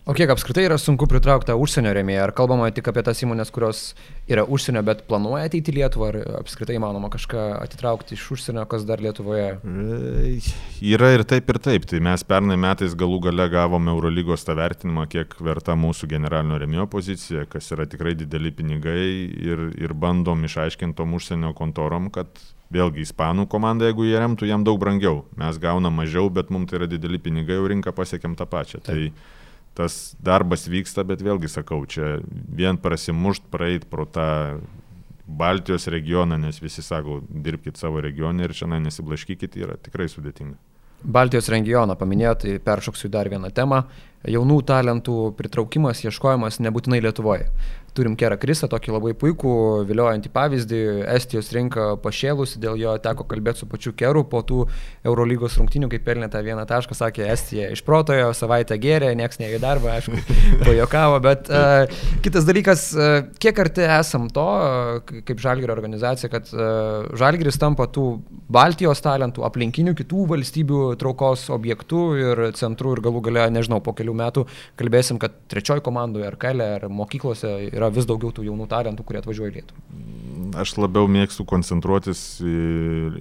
[0.04, 2.26] O kiek apskritai yra sunku pritraukti užsienio rėmėją?
[2.26, 3.84] Ar kalbama tik apie tas įmonės, kurios
[4.28, 8.84] yra užsienio, bet planuoja ateiti į Lietuvą, ar apskritai įmanoma kažką atitraukti iš užsienio, kas
[8.84, 9.46] dar Lietuvoje?
[9.64, 10.34] E,
[10.92, 11.86] yra ir taip, ir taip.
[11.88, 16.90] Tai mes pernai metais galų gale gavome Eurolygos tą vertinimą, kiek verta mūsų generalinio rėmėjo
[16.92, 22.28] pozicija, kas yra tikrai dideli pinigai ir, ir bandom išaiškinti tom užsienio kontorom, kad
[22.76, 25.22] vėlgi ispanų komanda, jeigu jie remtų, jam daug brangiau.
[25.40, 28.84] Mes gaunam mažiau, bet mums tai yra dideli pinigai, o rinką pasiekėm tą pačią.
[28.84, 29.24] Tai taip.
[29.24, 29.40] Tai
[29.78, 34.62] tas darbas vyksta, bet vėlgi sakau, čia vien prasimušt, praeit pro tą
[35.24, 40.60] Baltijos regioną, nes visi sako, dirbkite savo regione ir čia nesiblaškykite, yra tikrai sudėtinga.
[41.04, 43.82] Baltijos regioną paminėjot, tai peršoksiu dar vieną temą.
[44.24, 47.50] Jaunų talentų pritraukimas, ieškojimas nebūtinai Lietuvoje.
[47.94, 49.54] Turim Kerą Kristą, tokį labai puikų,
[49.90, 50.82] viliojantį pavyzdį.
[51.14, 54.64] Estijos rinka pašėlusi, dėl jo teko kalbėti su pačiu Keru po tų
[55.06, 59.94] Eurolygos rungtinių, kai pelnė tą vieną tašką, sakė, Estija išprotojo, savaitę gėrė, nieks neįė darbą,
[59.98, 60.22] aišku,
[60.66, 61.86] pajokavo, bet uh,
[62.26, 67.86] kitas dalykas, uh, kiek arti esam to, uh, kaip Žalgirio organizacija, kad uh, Žalgiris tampa
[67.94, 68.08] tų
[68.54, 74.18] Baltijos talentų, aplinkinių kitų valstybių traukos objektų ir centrų ir galų gale, nežinau, po kelių
[74.18, 74.48] metų
[74.80, 79.06] kalbėsim, kad trečioji komandoje ar kelė, ar mokyklose yra yra vis daugiau tų jaunų talentų,
[79.06, 79.84] kurie atvažiuoja į Lietuvą.
[80.64, 82.56] Aš labiau mėgstu koncentruotis į,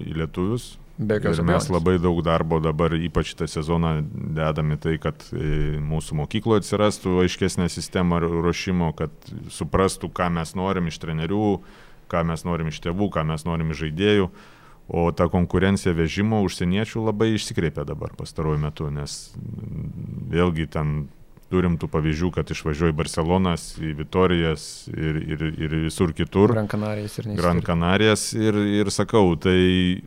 [0.05, 0.73] į lietuvius.
[0.93, 1.65] Be jokios abejonės.
[1.65, 3.95] Mes labai daug darbo dabar, ypač šitą sezoną,
[4.37, 9.15] dedame tai, kad mūsų mokykloje atsirastų aiškesnė sistema ruošimo, kad
[9.53, 11.47] suprastų, ką mes norim iš trenerių,
[12.13, 14.29] ką mes norim iš tėvų, ką mes norim iš žaidėjų.
[14.93, 19.31] O ta konkurencija vežimo užsieniečių labai išsikreipia dabar pastaruoju metu, nes
[20.29, 21.07] vėlgi ten
[21.53, 26.55] turim tų pavyzdžių, kad išvažiuoja į Barcelonas, į Vitorijas ir, ir, ir visur kitur.
[26.55, 30.01] Gran Kanarijas ir Gran Kanarijas ir, ir sakau, tai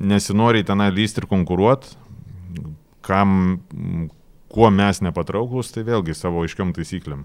[0.00, 1.96] nesinori tenai lysti ir konkuruoti,
[3.06, 3.60] kam,
[4.52, 7.24] kuo mes nepatrauklus, tai vėlgi savo aiškiam taisyklėm.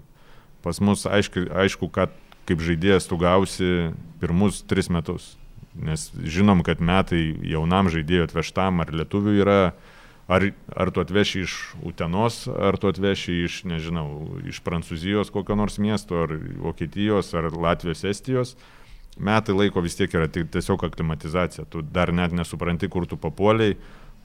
[0.64, 2.14] Pas mus aišku, aišku, kad
[2.46, 3.90] kaip žaidėjas tu gausi
[4.22, 5.34] pirmus tris metus.
[5.76, 9.60] Nes žinom, kad metai jaunam žaidėjui atvežtam ar lietuvių yra
[10.26, 10.42] Ar,
[10.74, 11.52] ar tu atveši iš
[11.86, 14.08] Utenos, ar tu atveši iš, nežinau,
[14.42, 18.56] iš Prancūzijos kokio nors miesto, ar Vokietijos, ar Latvijos, Estijos,
[19.16, 21.68] metai laiko vis tiek yra tiesiog aklimatizacija.
[21.70, 23.76] Tu dar net nesupranti, kur tu papuoliai,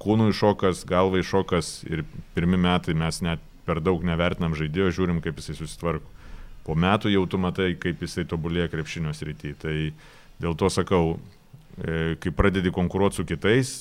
[0.01, 2.01] kūnų iššokas, galva iššokas ir
[2.33, 6.09] pirmi metai mes net per daug nevertinam žaidėjo, žiūrim, kaip jisai susitvarko.
[6.65, 9.53] Po metų jau tu matai, kaip jisai tobulėja krepšinio srity.
[9.61, 9.75] Tai
[10.41, 11.19] dėl to sakau,
[11.77, 13.75] e, kai pradedi konkuruoti su kitais,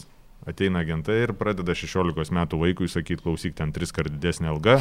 [0.48, 4.80] ateina agentai ir pradeda 16 metų vaikui sakyti, klausyk, ten tris kart didesnė alga.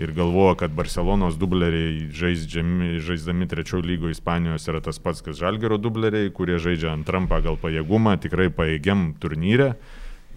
[0.00, 6.30] Ir galvoja, kad Barcelonos dubleriai žaisdami, trečiojo lygo Ispanijos yra tas pats, kas Žalgero dubleriai,
[6.32, 9.74] kurie žaidžia antram pagal pajėgumą, tikrai pajėgiam turnyre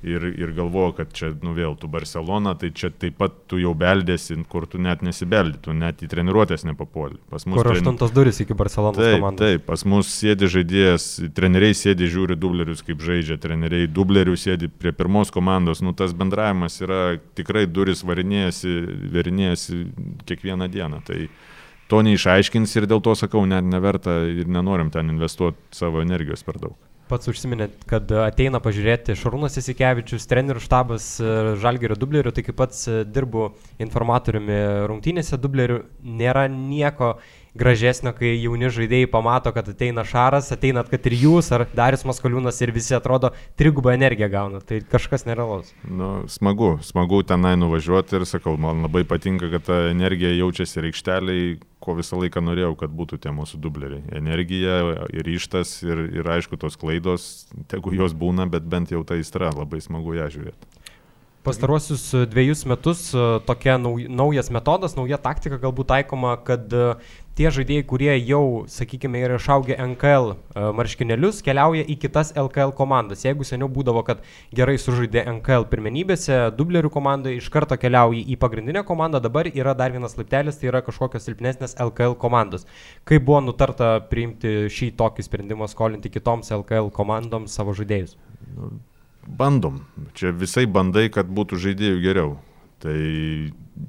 [0.03, 3.73] ir, ir galvoju, kad čia, nu vėl, tu Barcelona, tai čia taip pat tu jau
[3.77, 7.19] beldėsi, kur tu net nesibeldi, tu net į treniruotės nepapuoli.
[7.31, 8.17] Kur aštuntos tren...
[8.17, 9.43] duris iki Barcelonos taip, komandos.
[9.43, 14.93] Taip, pas mus sėdi žaidėjas, treneriai sėdi, žiūri dublerius, kaip žaidžia, treneriai dublerių sėdi prie
[14.95, 17.01] pirmos komandos, nu tas bendravimas yra
[17.37, 18.77] tikrai duris varinėjasi,
[19.15, 19.83] verinėjasi
[20.29, 21.03] kiekvieną dieną.
[21.07, 21.25] Tai,
[21.91, 26.57] To neišaiškins ir dėl to sakau, net neverta ir nenorim ten investuoti savo energijos per
[26.57, 26.77] daug
[27.13, 31.29] pats užsiminėt, kad ateina pažiūrėti Šarūnas Isikevičius, trenerių štabas e,
[31.61, 33.51] Žalgerio dublerių, tai kaip pats e, dirbu
[33.83, 34.59] informatoriumi
[34.89, 35.83] rungtynėse dublerių,
[36.23, 37.13] nėra nieko
[37.57, 42.59] gražesnio, kai jauni žaidėjai pamato, kad ateina Šaras, ateinat, kad ir jūs, ar Darius Maskoliūnas
[42.65, 44.61] ir visi atrodo trigubą energiją gauna.
[44.65, 45.69] Tai kažkas nerealaus.
[45.85, 51.55] Nu, smagu, smagu tenai nuvažiuoti ir sakau, man labai patinka, kad ta energija jaučiasi reikšteliai,
[51.83, 54.05] ko visą laiką norėjau, kad būtų tie mūsų dubleriai.
[54.17, 54.79] Energija
[55.11, 59.51] ir ryštas ir, ir aišku tos klaidos, tegu jos būna, bet bent jau ta įstra,
[59.53, 60.73] labai smagu ją žiūrėti.
[61.43, 63.09] Pastaruosius dviejus metus
[63.43, 66.71] tokia naujas metodas, nauja taktika galbūt taikoma, kad
[67.37, 73.25] tie žaidėjai, kurie jau, sakykime, yra išaugę NKL e, marškinėlius, keliauja į kitas LKL komandas.
[73.25, 74.21] Jeigu seniau būdavo, kad
[74.55, 79.95] gerai sužaidė NKL pirmenybėse, dublerių komandai iš karto keliauja į pagrindinę komandą, dabar yra dar
[79.95, 82.67] vienas laiptelis, tai yra kažkokios silpnesnės LKL komandos.
[83.09, 88.17] Kaip buvo nutarta priimti šį tokį sprendimą skolinti kitoms LKL komandoms savo žaidėjus?
[88.53, 88.75] Nu,
[89.27, 89.83] bandom.
[90.17, 92.33] Čia visai bandai, kad būtų žaidėjų geriau.
[92.83, 92.99] Tai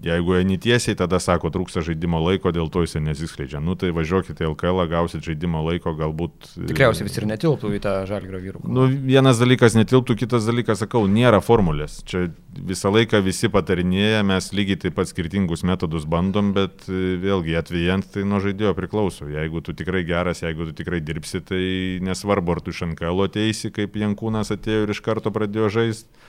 [0.05, 3.61] jeigu eini tiesiai, tada sako, trūksta žaidimo laiko, dėl to jis nesiskleidžia.
[3.65, 6.53] Nu tai važiuokite į LKL, gausit žaidimo laiko, galbūt...
[6.71, 8.63] Tikriausiai vis ir netilptų į tą žalgrio vyrų.
[8.65, 12.01] Nu, vienas dalykas netilptų, kitas dalykas, sakau, nėra formulės.
[12.09, 17.59] Čia visą laiką visi patarinėja, mes lygiai taip pat skirtingus metodus bandom, bet e, vėlgi
[17.61, 19.29] atvejant tai nuo žaidėjo priklauso.
[19.31, 21.65] Jeigu tu tikrai geras, jeigu tu tikrai dirbsi, tai
[22.05, 26.25] nesvarbu, ar tu iš NKL ateisi, kaip Jankūnas atėjo ir iš karto pradėjo žaisti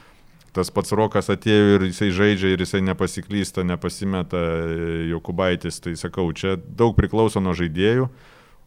[0.56, 4.40] tas pats Rokas atėjo ir jisai žaidžia ir jisai nepasiklysta, nepasimeta
[5.10, 8.08] Jokubaitis, tai sakau, čia daug priklauso nuo žaidėjų,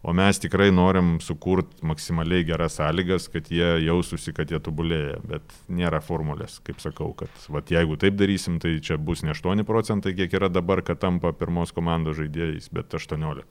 [0.04, 5.56] o mes tikrai norim sukurti maksimaliai geras sąlygas, kad jie jaustųsi, kad jie tobulėja, bet
[5.72, 10.14] nėra formulės, kaip sakau, kad vat, jeigu taip darysim, tai čia bus ne 8 procentai,
[10.18, 13.48] kiek yra dabar, kad tampa pirmos komandos žaidėjais, bet 18.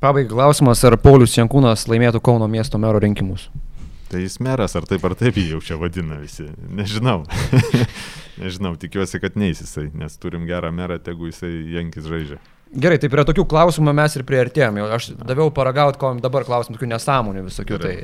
[0.00, 3.50] Pabaigai klausimas, ar Paulius Jankūnas laimėtų Kauno miesto mero rinkimus?
[4.10, 6.48] Tai jis meras, ar taip ar taip jį jau čia vadina visi.
[6.66, 7.20] Nežinau.
[8.42, 12.40] Nežinau, tikiuosi, kad neįs jisai, nes turim gerą merą, tegu jisai Jankis žaidžia.
[12.70, 14.76] Gerai, tai prie tokių klausimų mes ir prieartėjom.
[14.94, 17.78] Aš daviau paragauti, ko dabar klausim, tokių nesąmonių visokių.
[17.82, 17.94] Tai,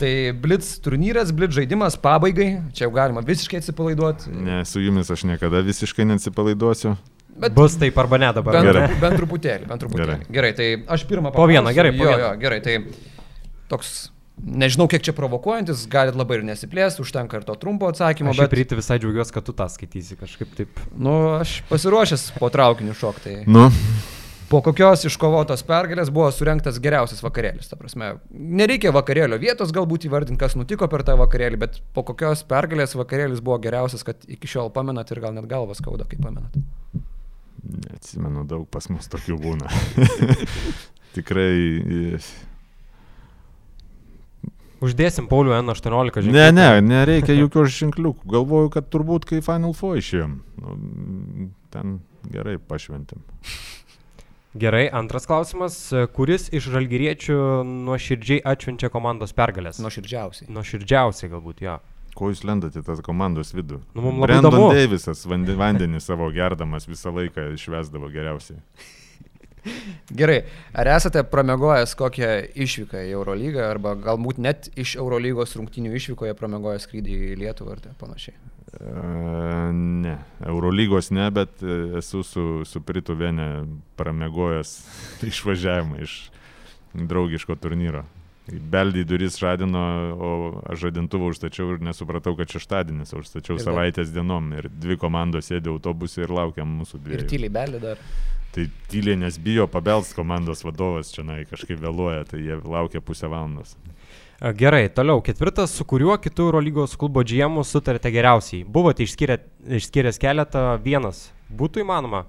[0.00, 0.10] tai
[0.42, 4.34] Blitz turnyras, Blitz žaidimas pabaigai, čia jau galima visiškai atsipalaiduoti.
[4.34, 6.96] Ne, su jumis aš niekada visiškai neatsipalaiduosiu.
[7.38, 8.58] Bet bus taip arba ne dabar.
[8.58, 8.86] Bent, gerai.
[8.98, 10.18] bent truputėlį, bent truputėlį.
[10.26, 11.44] Gerai, gerai tai aš pirmą paklausiu.
[11.44, 11.94] Po vieną, gerai.
[11.94, 12.24] Po jo, vieną.
[12.24, 12.78] jo, gerai, tai
[13.70, 13.92] toks
[14.38, 18.30] Nežinau, kiek čia provokuojantis, galit labai ir nesiplėsti, užtenka ir to trumpo atsakymo.
[18.32, 20.78] Aš bet ryte visai džiaugiuosi, kad tu tą skaitysi kažkaip taip.
[20.94, 23.42] Nu, aš pasiruošęs po traukiniu šoktai.
[23.50, 23.66] Nu.
[24.48, 27.68] Po kokios iškovotos pergalės buvo surinktas geriausias vakarėlis.
[27.68, 32.46] Ta prasme, nereikia vakarėlio vietos galbūt įvardinti, kas nutiko per tą vakarėlį, bet po kokios
[32.48, 36.56] pergalės vakarėlis buvo geriausias, kad iki šiol pamenat ir gal net galvas skauda, kaip pamenat.
[37.68, 39.68] Neatsimenu, daug pas mus tokių būna.
[41.18, 41.52] Tikrai
[44.84, 46.34] Uždėsim Paulių N18 ženkliukų.
[46.36, 48.28] Ne, ne, nereikia jokių ženkliukų.
[48.30, 50.76] Galvoju, kad turbūt kai Final Four išėjom, nu,
[51.74, 51.98] ten
[52.30, 53.24] gerai pašventim.
[54.58, 55.76] Gerai, antras klausimas.
[56.14, 57.36] Kuris iš žalgyriečių
[57.68, 59.78] nuoširdžiai atšvenčia komandos pergalės?
[59.82, 60.48] Nuoširdžiausiai.
[60.54, 61.76] Nuoširdžiausiai galbūt, jo.
[62.18, 63.82] Ko jūs lendate tas komandos vidų?
[63.94, 64.70] Nu, mums labai Brandon įdomu.
[64.74, 68.58] Davisas vandenį savo gerdamas visą laiką išvesdavo geriausiai.
[70.18, 70.38] Gerai,
[70.72, 72.30] ar esate pramegojęs kokią
[72.64, 77.82] išvyką į Eurolygą arba galbūt net iš Eurolygos rungtinių išvykoje pramegojęs skrydį į Lietuvą ar
[78.00, 78.36] panašiai?
[78.68, 83.64] Uh, ne, Eurolygos ne, bet e, esu su, su Pritu Venė
[83.96, 84.74] pramegojęs
[85.30, 86.20] išvažiavimą iš
[86.92, 88.04] draugiško turnyro.
[88.48, 89.80] Beldį duris žadino,
[90.16, 90.28] o
[90.72, 94.54] aš žadintuvą užstačiau ir nesupratau, kad šeštadienis, o užstačiau ir savaitės dienom.
[94.56, 97.20] Ir dvi komandos sėdė autobusai ir laukiam mūsų dviejų.
[97.20, 98.00] Ir tyliai beldį dar.
[98.54, 103.28] Tai tyliai, nes bijo pabels komandos vadovas čia na, kažkaip vėluoja, tai jie laukia pusę
[103.28, 103.76] valandos.
[104.38, 105.18] Gerai, toliau.
[105.26, 108.62] Ketvirtas, su kuriuo kitų Eurolygos klubo GM sutarėte geriausiai?
[108.62, 109.40] Buvote išskyrę,
[109.80, 111.24] išskyręs keletą, vienas.
[111.50, 112.22] Būtų įmanoma?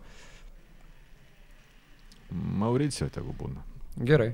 [2.34, 3.62] Mauricijo tegu būna.
[4.10, 4.32] Gerai.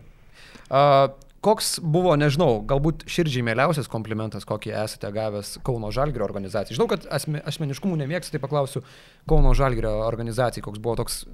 [0.71, 1.11] A,
[1.43, 6.79] koks buvo, nežinau, galbūt širdžiai mieliausias komplimentas, kokį esate gavęs Kauno Žalgirio organizacijai?
[6.79, 8.85] Žinau, kad asme, asmeniškumų nemėgstate, tai paklausiu
[9.29, 11.25] Kauno Žalgirio organizacijai, koks buvo toks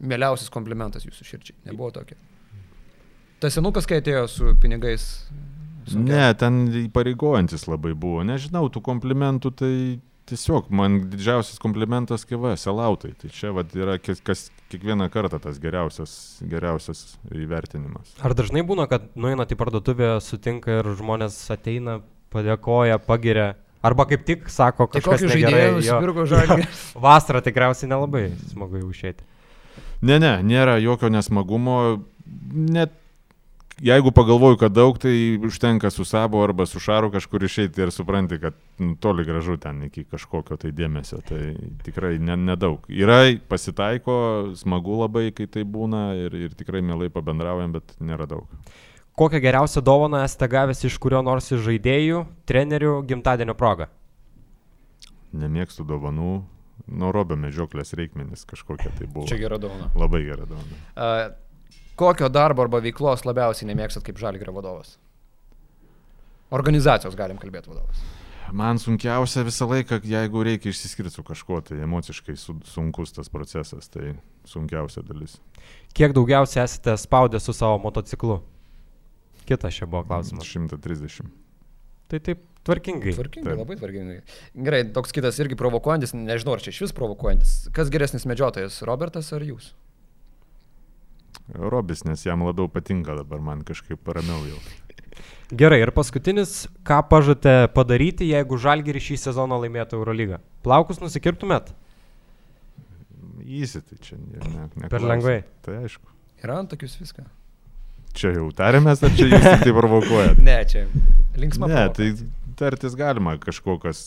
[0.00, 1.56] mieliausias komplimentas jūsų širdžiai.
[1.70, 2.18] Nebuvo tokio.
[3.40, 5.06] Tas senukas, kai atėjo su pinigais.
[5.88, 6.12] sunkiau?
[6.12, 8.24] Ne, ten įpareigojantis labai buvo.
[8.26, 9.74] Nežinau, tų komplimentų tai
[10.30, 13.14] tiesiog man didžiausias komplimentas KV, selautai.
[13.18, 16.12] Tai čia vat, yra kas, kas kiekvieną kartą tas geriausias,
[16.46, 18.12] geriausias įvertinimas.
[18.22, 21.98] Ar dažnai būna, kad nueinat į parduotuvę, sutinka ir žmonės ateina,
[22.34, 23.54] padėkoja, pagiria?
[23.80, 25.76] Arba kaip tik sako, Tai kažkas žaidėją jo.
[25.78, 26.80] nusipirko Žalgiris?
[27.06, 29.24] Vasarą tikriausiai nelabai smagu jau išėti.
[30.00, 31.76] Ne, ne, nėra jokio nesmagumo.
[32.54, 32.94] Net
[33.80, 38.38] jeigu pagalvoju, kad daug, tai užtenka su sabo arba su šaru kažkur išeiti ir supranti,
[38.40, 41.20] kad nu, toli gražu ten iki kažkokio tai dėmesio.
[41.28, 41.40] Tai
[41.84, 42.84] tikrai ne- nedaug.
[42.88, 48.48] Yra, pasitaiko, smagu labai, kai tai būna ir, ir tikrai mielai pabendraujam, bet nėra daug.
[49.20, 53.90] Kokią geriausią dovaną esate gavęs iš kurio nors iš žaidėjų, trenerių gimtadienio proga?
[55.32, 56.40] Nemėgstu dovanų.
[56.86, 59.26] Nuo robio medžioklės reikmenis kažkokia tai buvo.
[59.28, 59.90] Čia gera dovana.
[59.98, 60.80] Labai gera dovana.
[60.94, 61.10] A,
[62.00, 64.96] kokio darbo arba veiklos labiausiai nemėgstat kaip Žalgirio vadovas?
[66.50, 68.02] Organizacijos galim kalbėti vadovas.
[68.52, 73.86] Man sunkiausia visą laiką, jeigu reikia išsiskirti su kažkuo, tai emociškai su, sunkus tas procesas,
[73.92, 74.16] tai
[74.48, 75.36] sunkiausia dalis.
[75.94, 78.40] Kiek daugiausiai esate spaudę su savo motociklu?
[79.46, 80.50] Kitas čia buvo klausimas.
[80.50, 81.30] 130.
[82.10, 83.14] Tai taip tvarkingai.
[83.14, 83.60] Tvarkingai, Taip.
[83.62, 84.18] labai tvarkingai.
[84.66, 87.54] Gerai, toks kitas irgi provokuojantis, nežinau, ar čia iš vis provokuojantis.
[87.76, 89.72] Kas geresnis medžiotojas, Robertas ar jūs?
[91.50, 94.58] Robis, nes jam labiau patinka dabar, man kažkaip ramiau jau.
[95.50, 100.38] Gerai, ir paskutinis, ką pažadate padaryti, jeigu Žalgiri šį sezoną laimėtų Eurolygą?
[100.62, 101.72] Plaukus nusikirptumėt?
[103.42, 105.40] Įsi, tai čia ne, ne, ne Per lengvai.
[105.66, 106.06] Tai aišku.
[106.44, 107.26] Yra ant tokius viską.
[108.16, 110.40] Čia jau tarėmės, ar čia jūs tai provokuojat?
[110.42, 110.84] Ne, čia
[111.38, 111.68] linksma.
[111.70, 112.16] Ne, provokacija.
[112.18, 114.00] tai tartis galima, kažkokias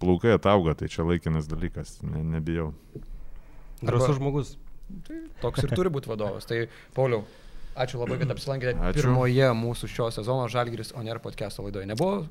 [0.00, 2.70] plaukai atauga, tai čia laikinas dalykas, ne, nebijau.
[3.82, 4.54] Drąsus Arba- žmogus.
[5.42, 6.44] Toks ir turi būti vadovas.
[6.48, 6.66] Tai,
[6.96, 7.24] Pauliau,
[7.80, 9.00] ačiū labai, kad apsilankėte Ačiū.
[9.00, 11.88] pirmoje mūsų šio sezono Žalgiris On Air podcast'o laidoje.
[11.88, 12.26] Nebuvo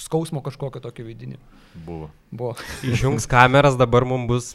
[0.00, 1.40] skausmo kažkokio tokio vidinio?
[1.86, 2.10] Buvo.
[2.30, 2.54] Buvo.
[2.86, 4.50] Išjungs kameras, dabar mums bus.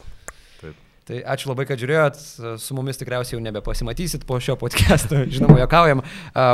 [1.08, 2.18] Tai ačiū labai, kad žiūrėjot.
[2.60, 5.24] Su mumis tikriausiai jau nebepasimatysit po šio podcast'o.
[5.34, 6.04] Žinoma, jokaujam.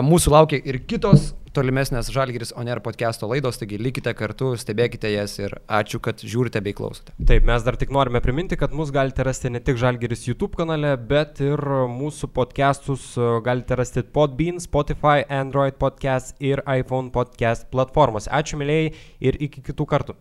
[0.07, 5.39] Mūsų laukia ir kitos tolimesnės Žalgiris On Air podcast'o laidos, taigi likite kartu, stebėkite jas
[5.41, 7.15] ir ačiū, kad žiūrite bei klausote.
[7.17, 10.95] Taip, mes dar tik norime priminti, kad mus galite rasti ne tik Žalgeris YouTube kanale,
[11.13, 11.63] bet ir
[11.93, 13.15] mūsų podcastus
[13.47, 18.29] galite rasti Podbean, Spotify, Android podcast ir iPhone podcast platformos.
[18.29, 18.93] Ačiū mėlyjei
[19.25, 20.21] ir iki kitų kartų.